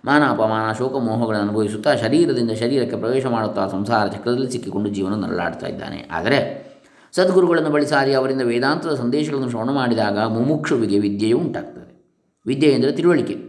[0.06, 6.10] ಮಾನ, ಅಪಮಾನ, ಶೋಕ, ಮೋಹಗಳನ್ನು ಅನುಭವಿಸುತ್ತಾ ಶರೀರದಿಂದ ಶರೀರಕ್ಕೆ ಪ್ರವೇಶ ಮಾಡುತ್ತಾ ಸಂಸಾರ ಚಕ್ರದಲ್ಲಿ ಸಿಕ್ಕಿಕೊಂಡು ಜೀವನ ನರಳಾಡ್ತಾ ಇದ್ದಾನೆ.
[6.12, 6.68] ಆದರೆ
[7.16, 12.06] ಸದ್ಗುರುಗಳನ್ನು ಬಳಿ ಸಾರಿ ಅವರಿಂದ ವೇದಾಂತದ ಸಂದೇಶಗಳನ್ನು ಶ್ರವಣ ಮಾಡಿದಾಗ ಮುಮುಕ್ಷುವಿಗೆ ವಿದ್ಯೆಯು ಉಂಟಾಗ್ತದೆ.
[12.46, 13.47] ವಿದ್ಯೆ ಎಂದರೆ ತಿಳುವಳಿಕೆ.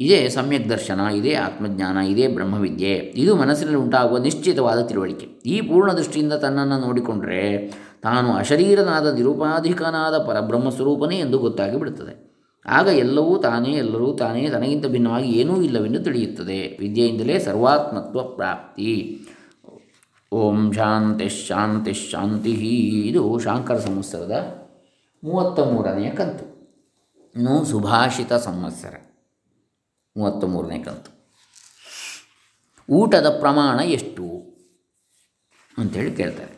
[0.00, 2.94] ಇದೇ ಸಮ್ಯಕ್ ದರ್ಶನ, ಇದೇ ಆತ್ಮಜ್ಞಾನ, ಇದೇ ಬ್ರಹ್ಮವಿದ್ಯೆ.
[2.94, 5.26] ಇದು ಮನಸ್ಸಿನಲ್ಲಿ ಉಂಟಾಗುವ ನಿಶ್ಚಿತವಾದ ತಿಳುವಳಿಕೆ.
[5.26, 7.70] ಈ ಪೂರ್ಣ ದೃಷ್ಟಿಯಿಂದ ತನ್ನನ್ನು ನೋಡಿಕೊಂಡರೆ
[8.02, 12.34] ತಾನು ಅಶರೀರನಾದ ನಿರುಪಾಧಿಕನಾದ ಪರಬ್ರಹ್ಮ ಸ್ವರೂಪನೇ ಎಂದು ಗೊತ್ತಾಗಿ ಬಿಡುತ್ತದೆ.
[12.66, 16.76] ಆಗ ಎಲ್ಲವೂ ತಾನೇ, ಎಲ್ಲರೂ ತಾನೇ ತನಗಿಂತ ಭಿನ್ನವಾಗಿ ಏನೂ ಇಲ್ಲವೆಂದು ತಿಳಿಯುತ್ತದೆ.
[16.80, 19.20] ವಿದ್ಯೆಯಿಂದಲೇ ಸರ್ವಾತ್ಮತ್ವ ಪ್ರಾಪ್ತಿ.
[20.32, 22.50] ಓಂ ಶಾಂತಿ ಶಾಂತಿ ಶಾಂತಿ.
[23.06, 24.62] ಇದು ಶಾಂಕರ ಸಂವತ್ಸರದ
[25.24, 26.54] ಮೂವತ್ತ ಮೂರನೆಯ ಕಂತು.
[27.36, 29.13] ಇನ್ನು ಸುಭಾಷಿತ ಸಂವತ್ಸರ.
[30.16, 31.10] ಮೂವತ್ತ ಮೂರನೇ ಕಂತು
[32.90, 34.22] ಊಟದ ಪ್ರಮಾಣ ಎಷ್ಟು?
[35.78, 36.52] ಅಂಥೇಳಿ ಕೇಳ್ತಾರೆ.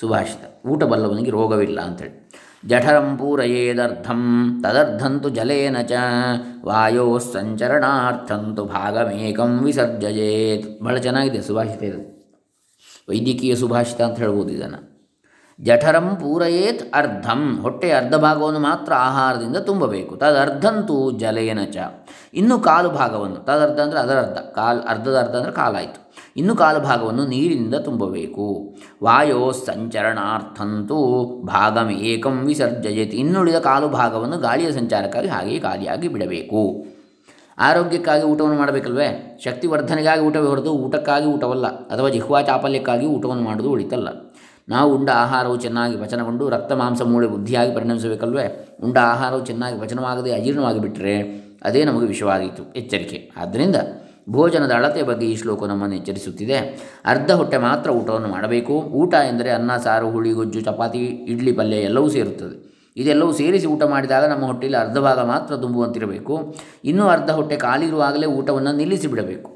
[0.00, 2.30] ಸುಭಾಷಿತ ಊಟ ಬಲ್ಲವನಿಗೆ ರೋಗವಿಲ್ಲ ಅಂಥೇಳಿ
[2.66, 4.22] ಜಠರಂ ಪೂರಯೇದರ್ಥಂ
[4.62, 5.92] ತದರ್ಥಂತು ಜಲೇನ ಚ
[6.64, 10.82] ವಾಯೋ ಸಂಚರಣಾರ್ಥಂತು ಭಾಗಮೇಕಂ ವಿಸರ್ಜಯೇತ್.
[10.82, 12.00] ಭಾಳ ಚೆನ್ನಾಗಿದೆ ಸುಭಾಷಿತ ಇದು.
[13.08, 14.93] ವೈದ್ಯಕೀಯ ಸುಭಾಷಿತ ಅಂತ ಹೇಳ್ಬೋದು ಇದನ್ನು.
[15.60, 17.58] ಜಠರಂ ಪೂರಯೇತ್ ಅರ್ಧಂ.
[17.62, 20.16] ಹೊಟ್ಟೆಯ ಅರ್ಧ ಭಾಗವನ್ನು ಮಾತ್ರ ಆಹಾರದಿಂದ ತುಂಬಬೇಕು.
[20.16, 21.76] ತದರ್ಧಂತೂ ಜಲೇನ ಚ.
[22.34, 26.12] ಇನ್ನು ಕಾಲು ಭಾಗವನ್ನು ತದರ್ಧ ಅಂದರೆ ಅದರ ಅರ್ಧ, ಕಾಲು ಅರ್ಧದ ಅರ್ಧ ಅಂದರೆ ಕಾಲಾಯಿತು.
[26.36, 28.74] ಇನ್ನು ಕಾಲು ಭಾಗವನ್ನು ನೀರಿನಿಂದ ತುಂಬಬೇಕು.
[29.02, 33.16] ವಾಯೋ ಸಂಚರಣಾರ್ಥಂತೂ ಭಾಗಂ ಏಕಂ ವಿಸರ್ಜಯತಿ.
[33.16, 36.86] ಇನ್ನುಳಿದ ಕಾಲು ಭಾಗವನ್ನು ಗಾಳಿಯ ಸಂಚಾರಕ್ಕಾಗಿ ಹಾಗೆಯೇ ಖಾಲಿಯಾಗಿ ಬಿಡಬೇಕು.
[37.58, 39.38] ಆರೋಗ್ಯಕ್ಕಾಗಿ ಊಟವನ್ನು ಮಾಡಬೇಕಲ್ವೇ?
[39.44, 41.66] ಶಕ್ತಿವರ್ಧನೆಗಾಗಿ ಊಟವೇ ಹೊರತು ಊಟಕ್ಕಾಗಿ ಊಟವಲ್ಲ.
[41.66, 44.08] ಅಥವಾ ಜಿಹ್ವಾ ಚಾಪಲ್ಯಕ್ಕಾಗಿ ಊಟವನ್ನು ಮಾಡುವುದು ಉಳಿತಲ್ಲ.
[44.68, 48.76] ನಾವು ಉಂಡ ಆಹಾರವು ಚೆನ್ನಾಗಿ ಪಚನಗೊಂಡು ರಕ್ತ ಮಾಂಸ ಮೂಳೆ ಬುದ್ಧಿಯಾಗಿ ಪರಿಣಮಿಸಬೇಕಲ್ವೇ?
[48.82, 53.30] ಉಂಡ ಆಹಾರವು ಚೆನ್ನಾಗಿ ಪಚನವಾಗದೆ ಅಜೀರ್ಣವಾಗಿ ಬಿಟ್ಟರೆ ಅದೇ ನಮಗೆ ವಿಷವಾದೀತು ಎಚ್ಚರಿಕೆ.
[53.36, 53.76] ಆದ್ದರಿಂದ
[54.30, 56.56] ಭೋಜನದ ಅಳತೆ ಬಗ್ಗೆ ಈ ಶ್ಲೋಕ ನಮ್ಮನ್ನು ಎಚ್ಚರಿಸುತ್ತಿದೆ.
[57.04, 58.72] ಅರ್ಧ ಹೊಟ್ಟೆ ಮಾತ್ರ ಊಟವನ್ನು ಮಾಡಬೇಕು.
[58.72, 62.74] ಊಟ ಎಂದರೆ ಅನ್ನ, ಸಾರು, ಹುಳಿ, ಗೊಜ್ಜು, ಚಪಾತಿ, ಇಡ್ಲಿ, ಪಲ್ಯ ಎಲ್ಲವೂ ಸೇರುತ್ತದೆ.
[62.96, 66.54] ಇದೆಲ್ಲವೂ ಸೇರಿಸಿ ಊಟ ಮಾಡಿದಾಗ ನಮ್ಮ ಹೊಟ್ಟೆಯಲ್ಲಿ ಅರ್ಧ ಭಾಗ ಮಾತ್ರ ತುಂಬುವಂತಿರಬೇಕು.
[66.84, 69.53] ಇನ್ನೂ ಅರ್ಧ ಹೊಟ್ಟೆ ಖಾಲಿರುವಾಗಲೇ ಊಟವನ್ನು ನಿಲ್ಲಿಸಿ ಬಿಡಬೇಕು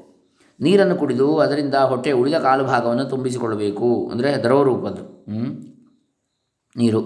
[0.61, 4.09] ನೀರನ್ನು ಕುಡಿದು ಅದರಿಂದ ಹೊಟ್ಟೆ ಉಳಿದ ಕಾಲು ಭಾಗವನ್ನು ತುಂಬಿಸಿಕೊಳ್ಳಬೇಕು.
[4.11, 5.03] ಅಂದರೆ ದ್ರವ ರೂಪದ್ದು.
[6.77, 7.01] ನೀರು.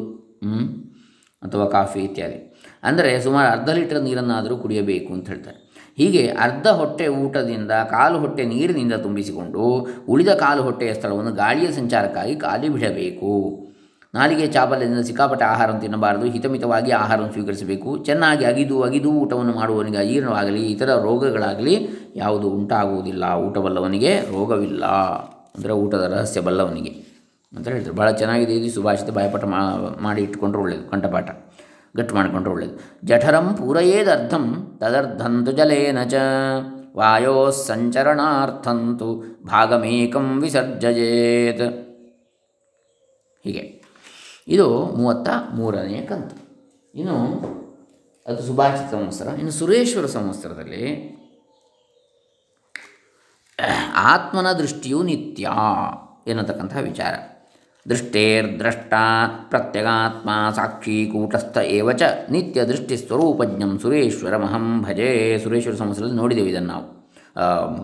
[1.43, 2.39] ಅಥವಾ ಕಾಫಿ ಇತ್ಯಾದಿ.
[2.83, 5.59] ಅಂದರೆ ಸುಮಾರು ಅರ್ಧ ಲೀಟರ್ ನೀರನ್ನಾದರೂ ಕುಡಿಯಬೇಕು ಅಂತ ಹೇಳ್ತಾರೆ.
[5.97, 12.69] ಹೀಗೆ ಅರ್ಧ ಹೊಟ್ಟೆ ಊಟದಿಂದ ಕಾಲು ಹೊಟ್ಟೆ ನೀರಿನಿಂದ ತುಂಬಿಸಿಕೊಂಡು ಉಳಿದ ಕಾಲು ಹೊಟ್ಟೆಯ ಸ್ಥಳವನ್ನು ಗಾಳಿಯ ಸಂಚಾರಕ್ಕಾಗಿ ಖಾಲಿ
[12.69, 13.62] ಬಿಡಬೇಕು.
[14.15, 17.97] ನಾಲಿಗೆ ಚಾಪಲ್ಯದಿಂದ ಸಿಕ್ಕಾಪಟ್ಟೆ ಆಹಾರವನ್ನು ತಿನ್ನಬಾರದು, ಹಿತಮಿತವಾಗಿ ಆಹಾರವನ್ನು ಸ್ವೀಕರಿಸಬೇಕು.
[17.97, 23.33] ಚೆನ್ನಾಗಿ ಅಗಿದು ಅಗಿದು ಊಟವನ್ನು ಮಾಡುವವನಿಗೆ ಅಜೀರ್ಣವಾಗಲಿ, ಇತರ ರೋಗಗಳಾಗಲಿ ಯಾವುದು ಉಂಟಾಗುವುದಿಲ್ಲ.
[23.33, 24.85] ಊಟ ಬಲ್ಲವನಿಗೆ ರೋಗವಿಲ್ಲ.
[25.55, 26.89] ಅಂದರೆ ಊಟದ ರಹಸ್ಯ ಬಲ್ಲವನಿಗೆ.
[27.57, 28.75] ಅಂತ ಹೇಳ್ತಾರೆ ಭಾಳ ಚೆನ್ನಾಗಿದೆ ಇದು.
[28.75, 29.43] ಸುಭಾಷಿತ ಬಾಯಪಾಠ
[30.01, 31.29] ಮಾಡಿ ಇಟ್ಟುಕೊಂಡ್ರೆ ಒಳ್ಳೆಯದು ಕಂಠಪಾಠ.
[31.97, 36.13] ಗಟ್ಟು ಮಾಡಿಕೊಂಡ್ರೆ ಒಳ್ಳೆಯದು ಜಠರಂ ಪೂರಯೇದರ್ಥಂ ತದರ್ಥಂತು ಜಲೇನ ಚ.
[36.97, 41.61] ವಾಯೋ ಸಂಚರಣಾರ್ಥಂತು ಭಾಗಮೇಕಂ ವಿಸರ್ಜಯೇತ್.
[43.43, 43.82] ಹೀಗೆ.
[44.47, 46.35] ಇದು ಮೂವತ್ತ ಮೂರನೆಯ ಕಂತು.
[46.95, 47.17] ಇನ್ನು
[48.27, 49.27] ಅದು ಸುಭಾಷಿತ ಸಂವತ್ಸರ.
[49.27, 50.83] ಇನ್ನು ಸುರೇಶ್ವರ ಸಂವತ್ಸರದಲ್ಲಿ
[53.95, 55.49] ಆತ್ಮನ ದೃಷ್ಟಿಯು ನಿತ್ಯ
[56.27, 57.13] ಎನ್ನತಕ್ಕಂತಹ ವಿಚಾರ.
[57.89, 58.93] ದೃಷ್ಟೇರ್ ದೃಷ್ಟೇರ್ದ್ರಷ್ಟ
[59.49, 65.39] ಪ್ರತ್ಯಗಾತ್ಮ ಸಾಕ್ಷಿ ಕೂಟಸ್ಥ ಏವಚ ನಿತ್ಯ ದೃಷ್ಟಿ ಸ್ವರೂಪಜ್ಞಂ ಸುರೇಶ್ವರ ಮಹಂ ಭಜೆ.
[65.43, 66.85] ಸುರೇಶ್ವರ ಸಂವತ್ಸರದಲ್ಲಿ ನೋಡಿದೆವು ಇದನ್ನು ನಾವು.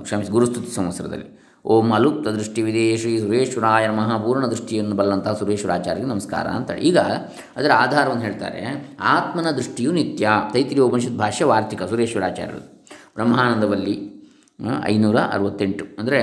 [0.03, 1.39] ಕ್ಷಮಿಸಿ, ಗುರುಸ್ತುತಿ ಸಂವತ್ಸರದಲ್ಲಿ.
[1.65, 6.81] ಓಂ ಅಲುಪ್ತ ದೃಷ್ಟಿವಿದೆ ಶ್ರೀ ಸುರೇಶ್ವರಾಯ ನಮಃ ಪೂರ್ಣ ದೃಷ್ಟಿಯನ್ನು ಬಲ್ಲಂತಹ ಸುರೇಶ್ವರಾಚಾರ್ಯಗೆ ನಮಸ್ಕಾರ ಅಂತೇಳಿ.
[6.81, 6.97] ಈಗ
[7.55, 8.95] ಅದರ ಆಧಾರವನ್ನು ಹೇಳ್ತಾರೆ.
[8.99, 10.29] ಆತ್ಮನ ದೃಷ್ಟಿಯು ನಿತ್ಯ.
[10.53, 12.85] ತೈತಿರಿ ಉಪನಿಷತ್ ಭಾಷ್ಯ ವಾರ್ತಿಕ ಸುರೇಶ್ವರಾಚಾರ್ಯರು
[13.15, 13.95] ಬ್ರಹ್ಮಾನಂದವಲ್ಲಿ
[14.85, 15.85] ಐನೂರ ಅರವತ್ತೆಂಟು.
[15.99, 16.21] ಅಂದರೆ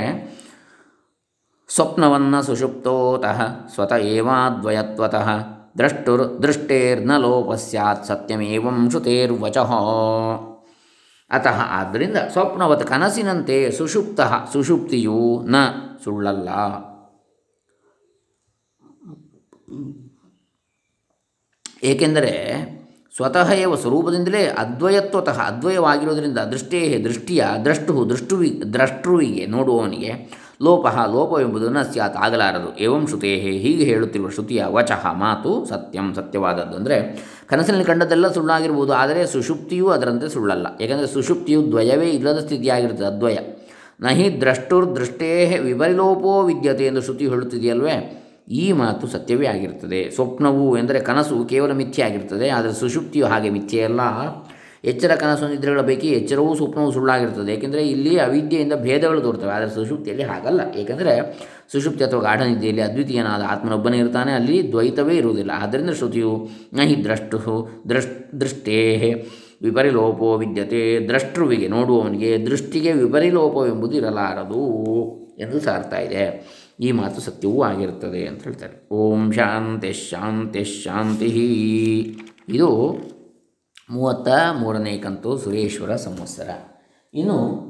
[1.69, 5.29] ಸ್ವಪ್ನವನ್ನು ಸುಷುಪ್ತೋತಃ ಸ್ವತ ಏವಾದ್ವಯತ್ವತಃ
[5.79, 9.73] ದ್ರಷ್ಟುರ್ ದೃಷ್ಟೇರ್ನ ಲೋಪ ಸ್ಯಾತ್ ಸತ್ಯಮೇವಂ ಶ್ರುತೇರ್ವಚಃ.
[11.31, 14.21] ಅತಃ ಆದ್ದರಿಂದ ಸ್ವಪ್ನವತ್ ಕನಸಿನಂತೆ ಸುಷುಪ್ತ
[14.53, 15.57] ಸುಷುಪ್ತಿಯು ನ
[16.05, 16.49] ಸುಳ್ಳಲ್ಲ.
[21.85, 22.33] ಏಕೆಂದರೆ
[23.17, 30.13] ಸ್ವತಃ ಏವ ಸ್ವರೂಪದಿಂದಲೇ ಅದ್ವಯತ್ವತಃ ಅದ್ವಯವಾಗಿರೋದರಿಂದ ದೃಷ್ಟೇ ದೃಷ್ಟಿಯ ದ್ರಷ್ಟು ದೃಷ್ಟುವಿ ದ್ರಷ್ಟೃವಿಗೆ ನೋಡುವವನಿಗೆ
[30.61, 32.69] ಲೋಪಃ ಲೋಪವೆಂಬುದು ನ ಸ್ಯಾತ್ ಆಗಲಾರದು.
[32.85, 33.33] ಏವಂ ಶ್ರುತೇ
[33.65, 36.97] ಹೀಗೆ ಹೇಳುತ್ತಿರುವ ಶ್ರುತಿಯ ವಚಃ ಮಾತು ಸತ್ಯಂ ಸತ್ಯವಾದದ್ದು ಅಂದರೆ
[37.51, 40.67] ಕನಸಿನಲ್ಲಿ ಕಂಡದ್ದೆಲ್ಲ ಸುಳ್ಳಾಗಿರ್ಬೋದು, ಆದರೆ ಸುಷುಪ್ತಿಯೂ ಅದರಂತೆ ಸುಳ್ಳಲ್ಲ.
[40.83, 43.37] ಏಕೆಂದರೆ ಸುಷುಪ್ತಿಯು ದ್ವಯವೇ ಇಲ್ಲದ ಸ್ಥಿತಿಯಾಗಿರ್ತದೆ, ಅದ್ವಯ.
[44.05, 45.31] ನಹಿ ದ್ರಷ್ಟುರ್ ದೃಷ್ಟೇ
[45.69, 47.97] ವಿಪರಿಲೋಪೋ ವಿದ್ಯತೆ ಎಂದು ಶ್ರುತಿ ಹೇಳುತ್ತಿದೆಯಲ್ವೇ,
[48.63, 50.01] ಈ ಮಾತು ಸತ್ಯವೇ ಆಗಿರ್ತದೆ.
[50.17, 54.03] ಸ್ವಪ್ನವು ಎಂದರೆ ಕನಸು ಕೇವಲ ಮಿಥ್ಯೆ ಆಗಿರ್ತದೆ, ಆದರೆ ಸುಷುಪ್ತಿಯು ಹಾಗೆ ಮಿಥ್ಯೆಯಲ್ಲ.
[54.87, 57.55] ಎಚ್ಚರ ಕನಸು ನಿದ್ರೆಗಳ ಪೈಕಿ ಎಚ್ಚರವೂ ಸ್ವಪ್ನವೂ ಸುಳ್ಳಾಗಿರ್ತದೆ.
[57.55, 60.61] ಏಕೆಂದರೆ ಇಲ್ಲಿ ಅವಿದ್ಯೆಯಿಂದ ಭೇದಗಳು ತೋರ್ತವೆ ಆದರೆ ಸುಷುಪ್ತಿಯಲ್ಲಿ ಹಾಗಲ್ಲ.
[60.77, 61.15] ಏಕೆಂದರೆ
[61.73, 64.33] ಸುಷುಪ್ತಿ ಅಥವಾ ಗಾಢ ನಿದ್ದೆಯಲ್ಲಿ ಅದ್ವಿತೀಯನಾದ ಆತ್ಮನೊಬ್ಬನೇ ಇರ್ತಾನೆ.
[64.33, 65.51] ಅಲ್ಲಿ ದ್ವೈತವೇ ಇರುವುದಿಲ್ಲ.
[65.55, 67.39] ಆದ್ದರಿಂದ ಶ್ರುತಿಯು ನ ಹಿ ದ್ರಷ್ಟು
[67.89, 68.79] ದೃಷ್ ದೃಷ್ಟೇ
[69.63, 74.63] ವಿಪರಿಲೋಪೋ ವಿದ್ಯತೆ ದ್ರಷ್ಟೃವಿಗೆ ನೋಡುವವನಿಗೆ ದೃಷ್ಟಿಗೆ ವಿಪರಿಲೋಪವೆಂಬುದು ಇರಲಾರದು
[75.39, 76.25] ಎಂದು ಸಾರ್ತಾ ಇದೆ.
[76.81, 78.89] ಈ ಮಾತು ಸತ್ಯವೂ ಆಗಿರುತ್ತದೆ ಅಂತ ಹೇಳ್ತಾರೆ.
[78.95, 81.29] ಓಂ ಶಾಂತಿ ಶಾಂತಿ ಶಾಂತಿ
[82.49, 82.69] ಇದು
[83.91, 86.51] ಮೂವತ್ತ ಮೂರನೇ ಕಂತು ಸುರೇಶ್ವರ ಸಂವತ್ಸರ.
[87.15, 87.67] ಇನ್ನು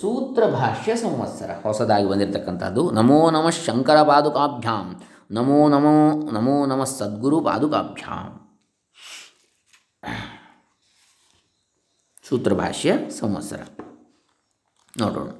[0.00, 8.58] ಸೂತ್ರ ಭಾಷ್ಯ ಸಂವತ್ಸರ, ಹೊಸದಾಗಿ ಬಂದಿರತಕ್ಕಂಥದ್ದು ನಮೋ ನಮಃ ಶಂಕರ ಪಾದುಕಾಭ್ಯಾಂ, ನಮೋ ನಮೋ ನಮೋ ನಮಃ ಸದ್ಗುರು ಪಾದುಕಾಭ್ಯಾಂ.
[12.28, 13.60] ಸೂತ್ರ ಭಾಷ್ಯ ಸಂವತ್ಸರ.
[14.98, 15.30] ನೋಡೋಣ.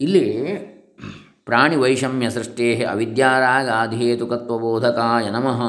[0.00, 0.56] ಇಲ್ಲಿ
[1.44, 5.62] ಪ್ರಾಣಿ ವೈಷಮ್ಯ ಸೃಷ್ಟೇ ಅವಿದ್ಯಾರಾಗಾಧೇತುಕತ್ವಬೋಧಕಾಯ ನಮಃ.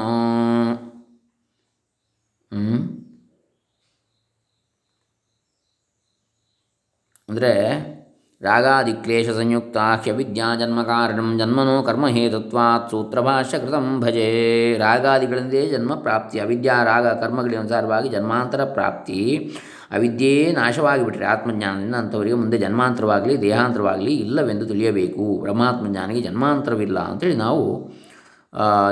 [7.36, 7.54] ಅಂದರೆ
[8.42, 14.28] ರಾಗಾದಿಕ್ಲೇಶ ಸಂಯುಕ್ತ ಹ್ಯವಿದ್ಯಾ ಜನ್ಮ ಕಾರಣಂ ಜನ್ಮನೋ ಕರ್ಮಹೇತುತ್ವಾತ್ ಸೂತ್ರಭಾಷ್ಯ ಕೃತಂ ಭಜೆ.
[14.78, 19.20] ರಾಗಾದಿಗಳಿಂದೇ ಜನ್ಮ ಪ್ರಾಪ್ತಿ, ಅವಿದ್ಯಾ, ರಾಗ, ಕರ್ಮಗಳಿಗೆ ಅನುಸಾರವಾಗಿ ಜನ್ಮಾಂತರ ಪ್ರಾಪ್ತಿ.
[19.90, 25.26] ಅವಿದ್ಯೆಯೇ ನಾಶವಾಗಿಬಿಟ್ರೆ ಆತ್ಮಜ್ಞಾನದಿಂದ ಅಂಥವರಿಗೆ ಮುಂದೆ ಜನ್ಮಾಂತರವಾಗಲಿ, ದೇಹಾಂತರವಾಗಲಿ ಇಲ್ಲವೆಂದು ತಿಳಿಯಬೇಕು.
[25.40, 27.64] ಬ್ರಹ್ಮಾತ್ಮಜ್ಞಾನಿಗೆ ಜನ್ಮಾಂತರವಿಲ್ಲ ಅಂತೇಳಿ ನಾವು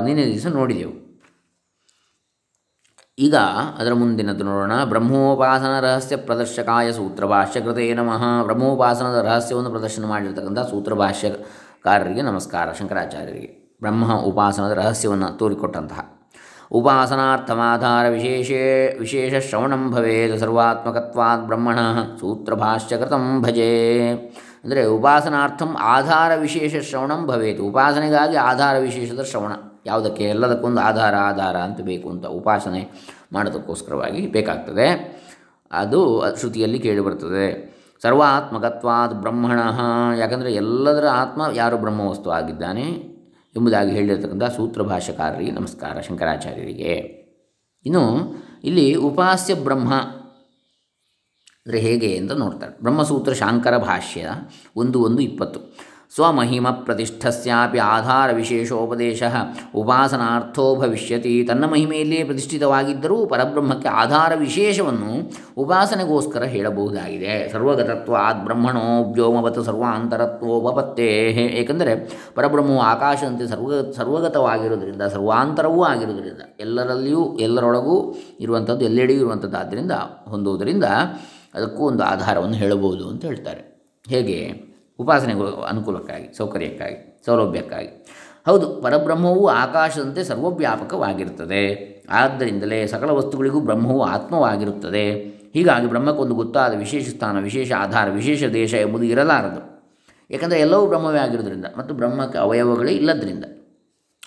[0.04, 1.03] ನಿನ್ನೆ ದಿವಸ ನೋಡಿದೆವು.
[3.18, 3.34] ಈಗ
[3.78, 4.84] ಅದರ ಮುಂದಿನದ್ದು ನೋಡೋಣ.
[4.84, 8.42] ಬ್ರಹ್ಮೋಪಾಸನ ರಹಸ್ಯ ಪ್ರದರ್ಶಕಾಯ ಸೂತ್ರಭಾಷ್ಯಕೃತೇ ನಮಃ.
[8.42, 13.76] ಬ್ರಹ್ಮೋಪಾಸನದ ರಹಸ್ಯವನ್ನು ಪ್ರದರ್ಶನ ಮಾಡಿರ್ತಕ್ಕಂಥ ಸೂತ್ರಭಾಷ್ಯಕಾರರಿಗೆ ನಮಸ್ಕಾರ ಶಂಕರಾಚಾರ್ಯರಿಗೆ.
[13.80, 16.28] ಬ್ರಹ್ಮ ಉಪಾಸನದ ರಹಸ್ಯವನ್ನು ತೋರಿಕೊಟ್ಟಂತಹ.
[16.70, 21.78] ಉಪಾಸನಾರ್ಥಮಾಧಾರ ವಿಶೇಷೇ, ವಿಶೇಷ ಶ್ರವಣಂ ಭವೇತ್ ಸರ್ವಾತ್ಮಕತ್ವಾತ್ ಬ್ರಹ್ಮಣ
[22.20, 24.10] ಸೂತ್ರಭಾಷ್ಯಕೃತಂ ಭಜೆ.
[24.64, 27.60] ಅಂದರೆ ಉಪಾಸನಾರ್ಥಂ ಆಧಾರ ವಿಶೇಷ ಶ್ರವಣಂ ಭವೇತ್.
[27.60, 29.52] ಉಪಾಸನೆಗಾಗಿ ಆಧಾರ ವಿಶೇಷದ ಶ್ರವಣ.
[29.86, 30.24] ಯಾವುದಕ್ಕೆ?
[30.24, 32.90] ಎಲ್ಲದಕ್ಕೊಂದು ಆಧಾರ ಆಧಾರ ಅಂತ ಬೇಕು ಅಂತ ಉಪಾಸನೆ.
[33.32, 34.88] ಮಾಡೋದಕ್ಕೋಸ್ಕರವಾಗಿ ಬೇಕಾಗ್ತದೆ.
[35.72, 39.60] ಅದು ಶ್ರುತಿಯಲ್ಲಿ ಕೇಳಿಬರ್ತದೆ ಸರ್ವಾತ್ಮಕತ್ವಾದ್ ಬ್ರಹ್ಮಣ.
[40.18, 42.86] ಯಾಕಂದರೆ ಎಲ್ಲದರ ಆತ್ಮ ಯಾರು ಬ್ರಹ್ಮವಸ್ತು ಆಗಿದ್ದಾನೆ
[43.56, 44.82] ಎಂಬುದಾಗಿ ಹೇಳಿರ್ತಕ್ಕಂಥ ಸೂತ್ರ
[45.50, 46.94] ನಮಸ್ಕಾರ ಶಂಕರಾಚಾರ್ಯರಿಗೆ.
[47.86, 48.34] ಇನ್ನು
[48.64, 49.94] ಇಲ್ಲಿ ಉಪಾಸ್ಯ ಬ್ರಹ್ಮ
[51.66, 52.82] ಅಂದರೆ ಹೇಗೆ ಅಂತ ನೋಡ್ತಾರೆ.
[52.82, 54.30] ಬ್ರಹ್ಮಸೂತ್ರ ಶಾಂಕರ ಭಾಷ್ಯ
[54.76, 55.60] ಒಂದು ಒಂದು ಇಪ್ಪತ್ತು.
[56.14, 59.22] ಸ್ವಮಹಿಮ ಪ್ರತಿಷ್ಠಸ್ಯಾಪಿ ಆಧಾರ ವಿಶೇಷೋಪದೇಶ
[59.74, 61.44] ಉಪಾಸನಾರ್ಥೋ ಭವಿಷ್ಯತಿ.
[61.44, 67.48] ತನ್ನ ಮಹಿಮೆಯಲ್ಲಿಯೇ ಪ್ರತಿಷ್ಠಿತವಾಗಿದ್ದರೂ ಪರಬ್ರಹ್ಮಕ್ಕೆ ಆಧಾರ ವಿಶೇಷವನ್ನು ಉಪಾಸನೆಗೋಸ್ಕರ ಹೇಳಬಹುದಾಗಿದೆ.
[67.52, 71.94] ಸರ್ವಗತತ್ವ ಬ್ರಹ್ಮಣೋ ವ್ಯೋಮವತ್ ಸರ್ವಾಂತರತ್ವೋಪತ್ತೇ ಏಕೆಂದರೆ
[72.34, 79.92] ಪರಬ್ರಹ್ಮವು ಆಕಾಶದಂತೆ ಸರ್ವ, ಸರ್ವಗತವಾಗಿರುವುದರಿಂದ, ಸರ್ವಾಂತರವೂ ಆಗಿರುವುದರಿಂದ, ಎಲ್ಲರಲ್ಲಿಯೂ, ಎಲ್ಲರೊಳಗೂ ಇರುವಂಥದ್ದು, ಎಲ್ಲೆಡೆಯೂ ಇರುವಂಥದ್ದು ಆದ್ದರಿಂದ
[80.28, 80.84] ಹೊಂದುವುದರಿಂದ
[81.54, 83.92] ಅದಕ್ಕೂ ಒಂದು ಆಧಾರವನ್ನು ಹೇಳಬಹುದು ಅಂತ ಹೇಳ್ತಾರೆ.
[84.08, 84.73] ಹೇಗೆ?
[84.98, 88.06] ಉಪಾಸನೆಗೂ ಅನುಕೂಲಕ್ಕಾಗಿ, ಸೌಕರ್ಯಕ್ಕಾಗಿ, ಸೌಲಭ್ಯಕ್ಕಾಗಿ.
[88.46, 91.94] ಹೌದು, ಪರಬ್ರಹ್ಮವು ಆಕಾಶದಂತೆ ಸರ್ವವ್ಯಾಪಕವಾಗಿರುತ್ತದೆ.
[92.10, 95.12] ಆದ್ದರಿಂದಲೇ ಸಕಲ ವಸ್ತುಗಳಿಗೂ ಬ್ರಹ್ಮವು ಆತ್ಮವಾಗಿರುತ್ತದೆ.
[95.52, 99.74] ಹೀಗಾಗಿ ಬ್ರಹ್ಮಕ್ಕೊಂದು ಗೊತ್ತಾದ ವಿಶೇಷ ಸ್ಥಾನ, ವಿಶೇಷ ಆಧಾರ, ವಿಶೇಷ ದೇಶ ಎಂಬುದು ಇರಲಾರದು.
[100.30, 103.44] ಏಕೆಂದರೆ ಎಲ್ಲವೂ ಬ್ರಹ್ಮವೇ ಆಗಿರೋದ್ರಿಂದ ಮತ್ತು ಬ್ರಹ್ಮಕ್ಕೆ ಅವಯವಗಳೇ ಇಲ್ಲದ್ರಿಂದ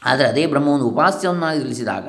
[0.06, 2.08] ಆದರೆ ಅದೇ ಬ್ರಹ್ಮವನ್ನು ಉಪಾಸ್ಯವನ್ನಾಗಿ ತಿಳಿಸಿದಾಗ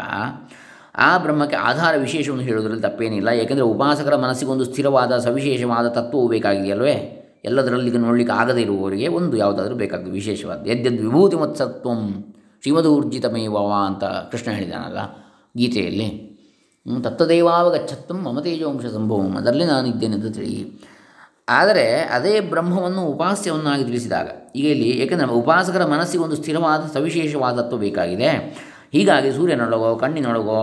[0.95, 3.29] ಆ ಬ್ರಹ್ಮಕ್ಕೆ ಆಧಾರ ವಿಶೇಷವನ್ನು ಹೇಳುವುದರಲ್ಲಿ ತಪ್ಪೇನಿಲ್ಲ.
[3.29, 7.18] ಏಕೆಂದರೆ ಉಪಾಸಕರ ಮನಸ್ಸಿಗೊಂದು ಸ್ಥಿರವಾದ, ಸವಿಶೇಷವಾದ ತತ್ವವು ಬೇಕಾಗಿದೆಯಲ್ವೇ?
[7.49, 12.01] ಎಲ್ಲದರಲ್ಲಿ ನೋಡಲಿಕ್ಕೆ ಆಗದೇ ಇರುವವರಿಗೆ ಒಂದು ಯಾವುದಾದ್ರೂ ಬೇಕಾಗ್ತದೆ ವಿಶೇಷವಾದ ಯದ್ಯದ್ ವಿಭೂತಿ ಮತ್ಸತ್ವಂ
[12.63, 13.59] ಶ್ರೀಮದೂರ್ಜಿತಮೇವ
[13.89, 15.01] ಅಂತ ಕೃಷ್ಣ ಹೇಳಿದಾನಲ್ಲ
[15.55, 16.09] ಗೀತೆಯಲ್ಲಿ.
[16.87, 20.55] ತತ್ತದೇವಾವಗಚ್ಚತ್ವ ಮಮ ತೇಜೋಂಶ ಸಂಭವಂ ಅದರಲ್ಲಿ ನಾನು ಇದ್ದೇನೆ ಅಂತ ತಿಳಿ
[21.49, 21.85] ಆದರೆ
[22.17, 28.31] ಅದೇ ಬ್ರಹ್ಮವನ್ನು ಉಪಾಸ್ಯವನ್ನಾಗಿ ತಿಳಿಸಿದಾಗ, ಈಗ ಇಲ್ಲಿ ಏಕೆಂದರೆ ಉಪಾಸಕರ ಮನಸ್ಸಿಗೆ ಒಂದು ಸ್ಥಿರವಾದ ಸವಿಶೇಷವಾದತ್ವ ಬೇಕಾಗಿದೆ.
[28.93, 30.61] ಹೀಗಾಗಿ ಸೂರ್ಯನೊಳಗೋ, ಕಣ್ಣಿನೊಳಗೋ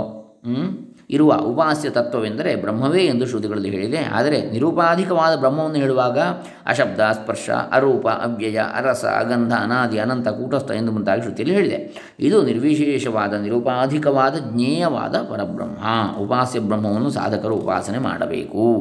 [1.09, 3.97] ಇರುವ ಉಪಾಸ್ಯ ತತ್ವವೆಂದರೆ ಬ್ರಹ್ಮವೇ ಎಂದು ಶ್ರುತಿಗಳಲ್ಲಿ ಹೇಳಿದೆ.
[3.97, 6.19] ಆದರೆ ನಿರೂಪಾಧಿಕವಾದ ಬ್ರಹ್ಮವನ್ನು ಹೇಳುವಾಗ
[6.65, 12.11] ಅಶಬ್ದ, ಸ್ಪರ್ಶ, ಅರೂಪ, ಅವ್ಯಯ, ಅರಸ, ಅಗಂಧ, ಅನಾದಿ, ಅನಂತ, ಕೂಟಸ್ಥ ಎಂದು ಮುಂತಾಗಿ ಶ್ರುತಿಯಲ್ಲಿ ಹೇಳಿದೆ.
[12.19, 16.17] ಇದು ನಿರ್ವಿಶೇಷವಾದ, ನಿರೂಪಾಧಿಕವಾದ, ಜ್ಞೇಯವಾದ ಪರಬ್ರಹ್ಮ.
[16.17, 18.77] ಉಪಾಸ್ಯ ಬ್ರಹ್ಮವನ್ನು ಸಾಧಕರು ಉಪಾಸನೆ ಮಾಡಬೇಕು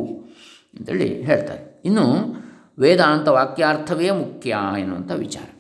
[0.79, 1.83] ಅಂತೇಳಿ ಹೇಳ್ತಾರೆ.
[1.85, 2.05] ಇನ್ನು
[2.79, 5.54] ವೇದಾಂತ ವಾಕ್ಯಾರ್ಥವೇ ಮುಖ್ಯ ಎನ್ನುವಂಥ ವಿಚಾರ.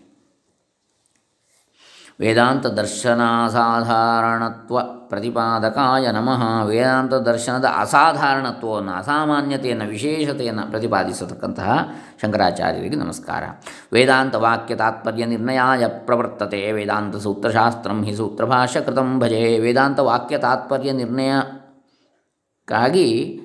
[2.20, 13.42] ವೇದಾಂತ ದರ್ಶನಾಸಾಧಾರಣತ್ವ ಪ್ರತಿಪಾದಕಾಯ ನಮಃ ವೇದಾಂತ ದರ್ಶನದ ಅಸಾಧಾರಣತ್ವವನ್ನು ಅಸಾಮಾನ್ಯತೆಯನ್ನು ವಿಶೇಷತೆಯನ್ನು ಪ್ರತಿಪಾದಿಸತಕ್ಕಂತಹ ಶಂಕರಾಚಾರ್ಯರಿಗೆ ನಮಸ್ಕಾರ
[13.92, 23.40] ವೇದಾಂತ ವಾಕ್ಯ ತಾತ್ಪರ್ಯ ನಿರ್ಣಯಾಯ ಪ್ರವರ್ತತೆ ವೇದಾಂತ ಸೂತ್ರಶಾಸ್ತ್ರಂ ಹಿ ಸೂತ್ರಭಾಷ್ಯ ಕೃತಂ ಭಜೆ ವೇದಾಂತ ವಾಕ್ಯ ತಾತ್ಪರ್ಯ ನಿರ್ಣಯಕ್ಕಾಗಿ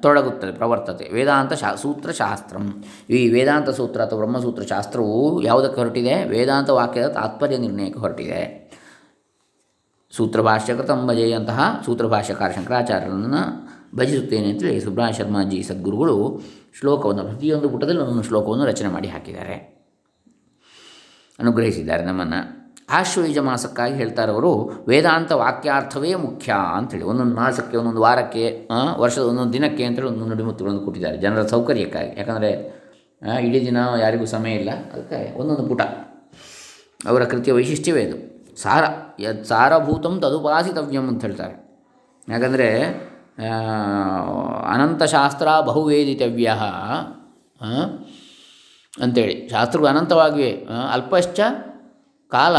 [0.00, 1.10] ತೊಡಗುತ್ತದೆ ಪ್ರವರ್ತತೆ.
[1.12, 6.24] ವೇದಾಂತ ಶಾ ಸೂತ್ರಶಾಸ್ತ್ರಂ ಈ ವೇದಾಂತ ಸೂತ್ರ ಅಥವಾ ಬ್ರಹ್ಮಸೂತ್ರ ಶಾಸ್ತ್ರವು ಯಾವುದಕ್ಕೆ ಹೊರಟಿದೆ?
[6.24, 8.64] ವೇದಾಂತ ವಾಕ್ಯದ ತಾತ್ಪರ್ಯ ನಿರ್ಣಯಕ್ಕೆ ಹೊರಟಿದೆ.
[10.10, 16.40] ಸೂತ್ರಭಾಷ್ಯಕೃತಂ ಭಜೆಯಂತಹ ಸೂತ್ರಭಾಷ್ಯಕಾರ ಶಂಕರಾಚಾರ್ಯರನ್ನು ಭಜಿಸುತ್ತೇನೆ ಅಂತೇಳಿ ಸುಬ್ರಹ್ಮ ಶರ್ಮಾಜಿ ಸದ್ಗುರುಗಳು
[16.78, 19.74] ಶ್ಲೋಕವನ್ನು, ಪ್ರತಿಯೊಂದು ಪುಟದಲ್ಲಿ ಒಂದೊಂದು ಶ್ಲೋಕವನ್ನು ರಚನೆ ಮಾಡಿ ಹಾಕಿದ್ದಾರೆ.
[21.38, 22.63] ಅನುಗ್ರಹಿಸಿದ್ದಾರೆ ನಮ್ಮನ್ನು.
[22.90, 24.50] ಆಶ್ವಯುಜ ಮಾಸಕ್ಕಾಗಿ ಹೇಳ್ತಾರೆ ಅವರು,
[24.88, 27.04] ವೇದಾಂತ ವಾಕ್ಯಾರ್ಥವೇ ಮುಖ್ಯ ಅಂಥೇಳಿ.
[27.04, 28.68] ಒಂದೊಂದು ಮಾಸಕ್ಕೆ, ಒಂದೊಂದು ವಾರಕ್ಕೆ
[28.98, 32.20] ವರ್ಷದ ಒಂದೊಂದು ದಿನಕ್ಕೆ ಅಂತೇಳಿ ಒಂದು ನುಡಿಮುತ್ತುಗಳನ್ನು ಕೊಟ್ಟಿದ್ದಾರೆ ಜನರ ಸೌಕರ್ಯಕ್ಕಾಗಿ.
[32.20, 32.50] ಯಾಕಂದರೆ
[33.40, 34.70] ಇಡೀ ದಿನ ಯಾರಿಗೂ ಸಮಯ ಇಲ್ಲ.
[34.92, 35.82] ಅದಕ್ಕೆ ಒಂದೊಂದು ಪುಟ.
[37.08, 38.18] ಅವರ ಕೃತಿಯ ವೈಶಿಷ್ಟ್ಯವೇ ಇದು.
[38.62, 38.84] ಸಾರ
[39.20, 41.54] ಯತ್ ಸಾರಭೂತಂ ತದುಪಾಸಿತವ್ಯಂ ಅಂತ ಹೇಳ್ತಾರೆ.
[42.28, 42.68] ಯಾಕಂದರೆ
[44.72, 46.48] ಅನಂತಶಾಸ್ತ್ರ ಬಹುವೇದಿತವ್ಯ
[49.02, 49.48] ಅಂಥೇಳಿ.
[49.48, 50.52] ಶಾಸ್ತ್ರಗಳು ಅನಂತವಾಗಿವೆ.
[50.92, 51.40] ಅಲ್ಪಶ್ಚ
[52.36, 52.56] ಕಾಲ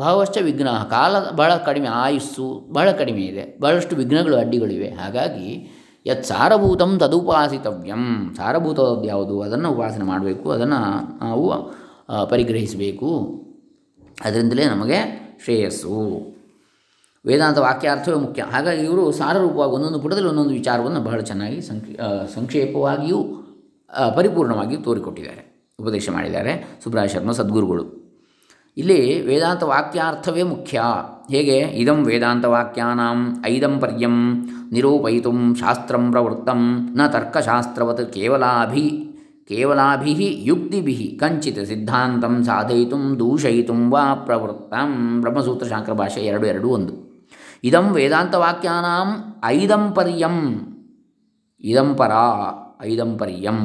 [0.00, 4.88] ಭಾವಶ್ಚ ವಿಘ್ನ ಕಾಲ ಬಹಳ ಕಡಿಮೆ ಆಯುಸ್ಸು ಬಹಳ ಕಡಿಮೆ ಇದೆ, ಬಹಳಷ್ಟು ವಿಘ್ನಗಳು ಅಡ್ಡಿಗಳಿವೆ.
[5.00, 5.50] ಹಾಗಾಗಿ
[6.06, 8.02] ಯತ್ ಸಾರಭೂತಂ ತದುಪಾಸಿತವ್ಯಂ
[8.36, 10.80] ಸಾರಭೂತವಾದ ಯಾವುದು, ಅದನ್ನು ಉಪಾಸನೆ ಮಾಡಬೇಕು, ಅದನ್ನು
[11.24, 11.46] ನಾವು
[12.32, 13.10] ಪರಿಗ್ರಹಿಸಬೇಕು.
[14.24, 14.98] ಅದರಿಂದಲೇ ನಮಗೆ
[15.44, 15.96] ಶ್ರೇಯಸ್ಸು.
[17.24, 18.42] ವೇದಾಂತ ವಾಕ್ಯಾರ್ಥವೇ ಮುಖ್ಯ.
[18.52, 21.58] ಹಾಗಾಗಿ ಇವರು ಸಾರರೂಪವಾಗಿ ಒಂದೊಂದು ಪುಟದಲ್ಲಿ ಒಂದೊಂದು ವಿಚಾರವನ್ನು ಬಹಳ ಚೆನ್ನಾಗಿ
[22.36, 23.20] ಸಂಕ್ಷೇಪವಾಗಿಯೂ
[24.16, 25.42] ಪರಿಪೂರ್ಣವಾಗಿಯೂ ತೋರಿಕೊಟ್ಟಿದ್ದಾರೆ,
[25.78, 26.52] ಉಪದೇಶ ಮಾಡಿದ್ದಾರೆ
[26.84, 27.84] ಸುಬ್ರಾಯ ಶರ್ಮ ಸದ್ಗುರುಗಳು.
[28.76, 30.82] ಇಲ್ಲಿ ವೇದಾಂತ ವಾಕ್ಯಾರ್ಥವೇ ಮುಖ್ಯ.
[31.30, 31.58] ಹೇಗೆ?
[31.58, 34.16] ಇದಂ ವೇದಾಂತ ವಾಕ್ಯಾನಾಂ ಐದಂಪರ್ಯಂ
[34.72, 36.60] ನಿರೂಪಯಿತು ಶಾಸ್ತ್ರಂ ಪ್ರವೃತ್ತಂ
[36.96, 38.86] ನ ತರ್ಕಶಾಸ್ತ್ರವತ್ ಕೇವಲಾಭಿ
[39.48, 40.12] ಕೇವಲಾಭಿ
[40.42, 45.20] ಯುಕ್ತಿಭಿ ಕಂಚಿತ್ ಸಿದ್ಧಾಂತಂ ಸಾಧಯಿತು ದೂಷಯಿತು ವಾ ಪ್ರವೃತ್ತಂ.
[45.20, 46.94] ಬ್ರಹ್ಮಸೂತ್ರ ಶಾಂಕರ ಭಾಷೆ ಎರಡು ಎರಡು ಒಂದು.
[47.64, 50.36] ಇದಂ ವೇದಾಂತ ಐದಂ ಐದಂಪರ್ಯಂ
[51.60, 52.12] ಇದಂಪರ
[52.82, 53.58] ಐದಂಪರ್ಯಂ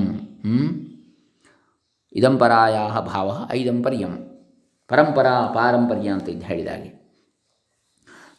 [2.13, 4.30] ಇದಂಪರಾಯ ಭಾವ ಐದಂಪರ್ಯಂ
[4.91, 6.89] ಪರಂಪರಾ ಪಾರಂಪರ್ಯ ಅಂತ ಇದ್ದು ಹೇಳಿದಾಗೆ.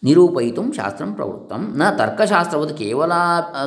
[0.03, 1.63] ನಿರೂಪಯಿತು ಶಾಸ್ತ್ರ ಪ್ರವೃತ್ತಂ.
[1.77, 3.13] ನ ತರ್ಕಶಾಸ್ತ್ರವದು ಕೇವಲ,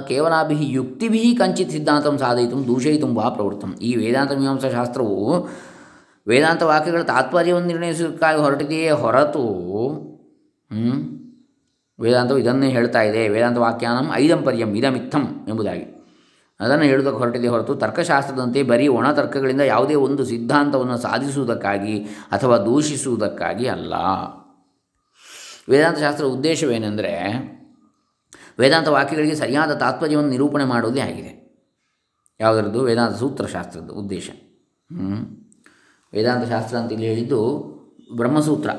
[0.08, 3.72] ಕೇವಲಾಭಿ ಯುಕ್ತಿಭಿ ಕಂಚಿತ್ ಸಿದ್ಧಾಂತ ಸಾಧಯಿತು ದೂಷಯಿತು ವಾ ಪ್ರವೃತ್ತಂ.
[3.82, 5.48] ಈ ವೇದಾಂತ ಮೀಮಾಂಸಾ ಶಾಸ್ತ್ರವು
[6.28, 9.44] ವೇದಾಂತ ವಾಕ್ಯಗಳ ತಾತ್ಪರ್ಯವನ್ನು ನಿರ್ಣಯಿಸೋದಕ್ಕಾಗಿ ಹೊರಟಿದೆಯೇ ಹೊರತು
[12.00, 13.22] ವೇದಾಂತವು ಇದನ್ನೇ ಹೇಳ್ತಾ ಇದೆ.
[13.30, 15.95] ವೇದಾಂತ ವಾಕ್ಯಾನಂ ಐದಂಪರ್ಯಂ ಇದಮಿತ್ತಂ ಎಂಬುದಾಗಿ.
[16.60, 23.94] ಅದನ್ನು ಹೇಳುವುದಕ್ಕೆ ಹೊರಟಿದೆ ಹೊರತು ತರ್ಕಶಾಸ್ತ್ರದಂತೆ ಬರೀ ಒಣ ತರ್ಕಗಳಿಂದ ಯಾವುದೇ ಒಂದು ಸಿದ್ಧಾಂತವನ್ನು ಸಾಧಿಸುವುದಕ್ಕಾಗಿ ಅಥವಾ ದೂಷಿಸುವುದಕ್ಕಾಗಿ ಅಲ್ಲ.
[25.70, 27.12] ವೇದಾಂತ ಶಾಸ್ತ್ರದ ಉದ್ದೇಶವೇನೆಂದರೆ
[28.60, 31.46] ವೇದಾಂತ ವಾಕ್ಯಗಳಿಗೆ ಸರಿಯಾದ ತಾತ್ಪರ್ಯವನ್ನು ನಿರೂಪಣೆ ಮಾಡುವುದೇ ಆಗಿದೆ.
[32.40, 32.84] ಯಾವುದರದ್ದು?
[32.84, 34.30] ವೇದಾಂತ ಸೂತ್ರಶಾಸ್ತ್ರದ ಉದ್ದೇಶ.
[36.14, 37.40] ವೇದಾಂತ ಶಾಸ್ತ್ರ ಅಂತ ಇಲ್ಲಿ ಹೇಳಿದ್ದು
[38.16, 38.70] ಬ್ರಹ್ಮಸೂತ್ರ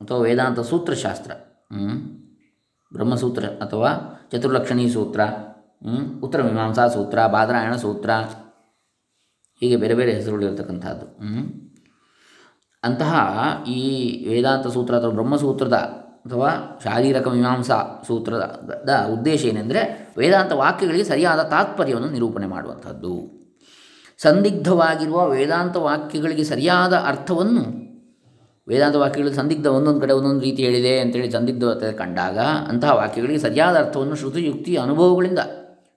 [0.00, 1.30] ಅಥವಾ ವೇದಾಂತ ಸೂತ್ರಶಾಸ್ತ್ರ.
[2.92, 3.88] ಬ್ರಹ್ಮಸೂತ್ರ ಅಥವಾ
[4.32, 5.20] ಚತುರ್ಲಕ್ಷಣಿ ಸೂತ್ರ.
[6.22, 8.10] ಉತ್ತರ ಮೀಮಾಂಸಾ ಸೂತ್ರ, ಬಾದರಾಯಣ ಸೂತ್ರ,
[9.60, 11.06] ಹೀಗೆ ಬೇರೆ ಬೇರೆ ಹೆಸರುಗಳಿರ್ತಕ್ಕಂಥದ್ದು.
[12.82, 13.14] ಅಂತಹ
[13.68, 13.80] ಈ
[14.28, 15.78] ವೇದಾಂತ ಸೂತ್ರ ಅಥವಾ ಬ್ರಹ್ಮಸೂತ್ರದ
[16.26, 16.50] ಅಥವಾ
[16.84, 19.82] ಶಾರೀರಕ ಮೀಮಾಂಸಾ ಸೂತ್ರದ ಉದ್ದೇಶ ಏನೆಂದರೆ
[20.18, 23.14] ವೇದಾಂತ ವಾಕ್ಯಗಳಿಗೆ ಸರಿಯಾದ ತಾತ್ಪರ್ಯವನ್ನು ನಿರೂಪಣೆ ಮಾಡುವಂಥದ್ದು.
[24.20, 27.64] ಸಂದಿಗ್ಧವಾಗಿರುವ ವೇದಾಂತ ವಾಕ್ಯಗಳಿಗೆ ಸರಿಯಾದ ಅರ್ಥವನ್ನು,
[28.68, 32.38] ವೇದಾಂತ ವಾಕ್ಯಗಳು ಸಂದಿಗ್ಧ ಒಂದೊಂದು ಕಡೆ ಒಂದೊಂದು ರೀತಿ ಹೇಳಿದೆ ಅಂತೇಳಿ ಸಂದಿಗ್ಧತೆ ಕಂಡಾಗ
[32.70, 35.38] ಅಂತಹ ವಾಕ್ಯಗಳಿಗೆ ಸರಿಯಾದ ಅರ್ಥವನ್ನು ಶ್ರುತಿಯುಕ್ತಿ ಅನುಭವಗಳಿಂದ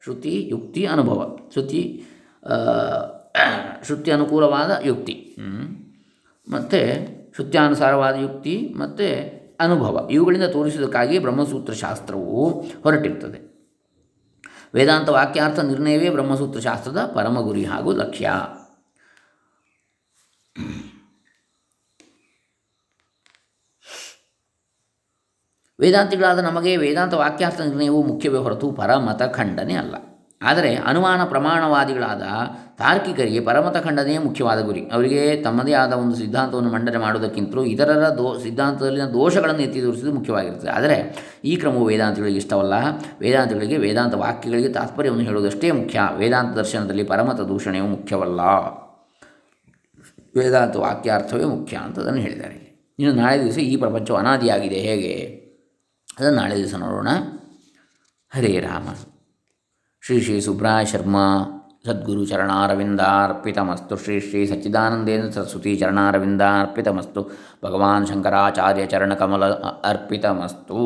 [0.04, 1.38] ಶ್ರುತಿ, ಯುಕ್ತಿ, ಅನುಭವ.
[1.52, 2.04] ಶ್ರುತಿ
[3.84, 5.36] ಶ್ರುತಿ ಅನುಕೂಲವಾದ ಯುಕ್ತಿ.
[6.48, 6.80] ಮತ್ತು
[7.36, 9.08] ಶ್ರುತ್ಯಾನುಸಾರವಾದ ಯುಕ್ತಿ, ಮತ್ತು
[9.60, 10.08] ಅನುಭವ.
[10.12, 12.50] ಇವುಗಳಿಂದ ತೋರಿಸುವುದಕ್ಕಾಗಿ ಬ್ರಹ್ಮಸೂತ್ರ ಶಾಸ್ತ್ರವು
[12.84, 13.54] ಹೊರಟಿರ್ತದೆ.
[14.74, 18.32] ವೇದಾಂತ ವಾಕ್ಯಾರ್ಥ ನಿರ್ಣಯವೇ ಬ್ರಹ್ಮಸೂತ್ರ ಶಾಸ್ತ್ರದ ಪರಮ ಗುರಿ ಹಾಗೂ ಲಕ್ಷ್ಯ.
[25.84, 29.96] ವೇದಾಂತಿಗಳಾದ ನಮಗೆ ವೇದಾಂತ ವಾಕ್ಯಾರ್ಥ ನಿರ್ಣಯವು ಮುಖ್ಯವೇ ಹೊರತು ಪರಮತ ಖಂಡನೆ ಅಲ್ಲ.
[30.42, 32.22] ಆದರೆ ಅನುಮಾನ ಪ್ರಮಾಣವಾದಿಗಳಾದ
[32.78, 34.80] ತಾರ್ಕಿಕರಿಗೆ ಪರಮತ ಖಂಡನೆಯೇ ಮುಖ್ಯವಾದ ಗುರಿ.
[34.80, 40.72] ಅವರಿಗೆ ತಮ್ಮದೇ ಆದ ಒಂದು ಸಿದ್ಧಾಂತವನ್ನು ಮಂಡನೆ ಮಾಡುವುದಕ್ಕಿಂತಲೂ ಇತರರ ದೋ, ಸಿದ್ಧಾಂತದಲ್ಲಿನ ದೋಷಗಳನ್ನು ಎತ್ತಿ ತೋರಿಸುವುದು ಮುಖ್ಯವಾಗಿರುತ್ತದೆ.
[40.72, 41.16] ಆದರೆ
[41.46, 42.74] ಈ ಕ್ರಮವು ವೇದಾಂತಗಳಿಗೆ ಇಷ್ಟವಲ್ಲ.
[43.20, 46.00] ವೇದಾಂತಗಳಿಗೆ ವೇದಾಂತ ವಾಕ್ಯಗಳಿಗೆ ತಾತ್ಪರ್ಯವನ್ನು ಹೇಳುವುದಷ್ಟೇ ಮುಖ್ಯ.
[46.18, 48.40] ವೇದಾಂತ ದರ್ಶನದಲ್ಲಿ ಪರಮತ ದೂಷಣೆಯು ಮುಖ್ಯವಲ್ಲ.
[50.40, 54.76] ವೇದಾಂತ ವಾಕ್ಯಾರ್ಥವೇ ಮುಖ್ಯ ಅಂತ ಅದನ್ನು ಹೇಳಿದ್ದಾರೆ ಇನ್ನು ನಾಳೆ ದಿವಸ ಈ ಪ್ರಪಂಚವು ಅನಾದಿಯಾಗಿದೆ.
[54.76, 55.43] ಹೇಗೆ?
[56.20, 57.08] ಅದನ್ನು ನಾಳೆ ದಿವಸ ನೋಡೋಣ.
[58.36, 58.88] ಹರೇ ರಾಮ.
[60.02, 61.26] ಶ್ರೀ ಶ್ರೀ ಸುಬ್ರಾಯ ಶರ್ಮಾ,
[61.86, 63.98] ಸದ್ಗುರು ಚರಣಾರವಿಂದಾರ್ಪಿತಮಸ್ತು.
[63.98, 67.22] ಶ್ರೀ ಶ್ರೀ ಸಚ್ಚಿದಾನಂದೇಂದ್ರ ಸರಸ್ವತಿ ಚರಣಾರವಿಂದಾರ್ಪಿತಮಸ್ತು.
[67.66, 69.46] ಭಗವಾನ್ ಶಂಕರಾಚಾರ್ಯ ಚರಣಕಮಲ
[69.84, 70.78] ಅರ್ಪಿತಮಸ್ತು.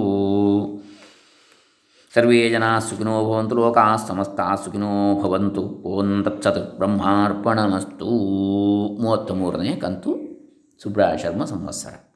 [2.16, 5.62] ಸರ್ವೇ ಜನಾ ಸುಖಿನೋ ಭವಂತು, ಲೋಕಾ ಸಮಸ್ತ ಸುಖಿನೋ ಭವಂತು.
[5.62, 8.06] ಓಂ ತತ್ಸತ್ ಬ್ರಹ್ಮಾರ್ಪಣಮಸ್ತು.
[9.02, 10.18] ಮೂವತ್ತ ಮೂರನೇ ಕಂತು
[10.84, 12.07] ಸುಬ್ರಾಯ ಶರ್ಮ ಸಂವತ್ಸರ.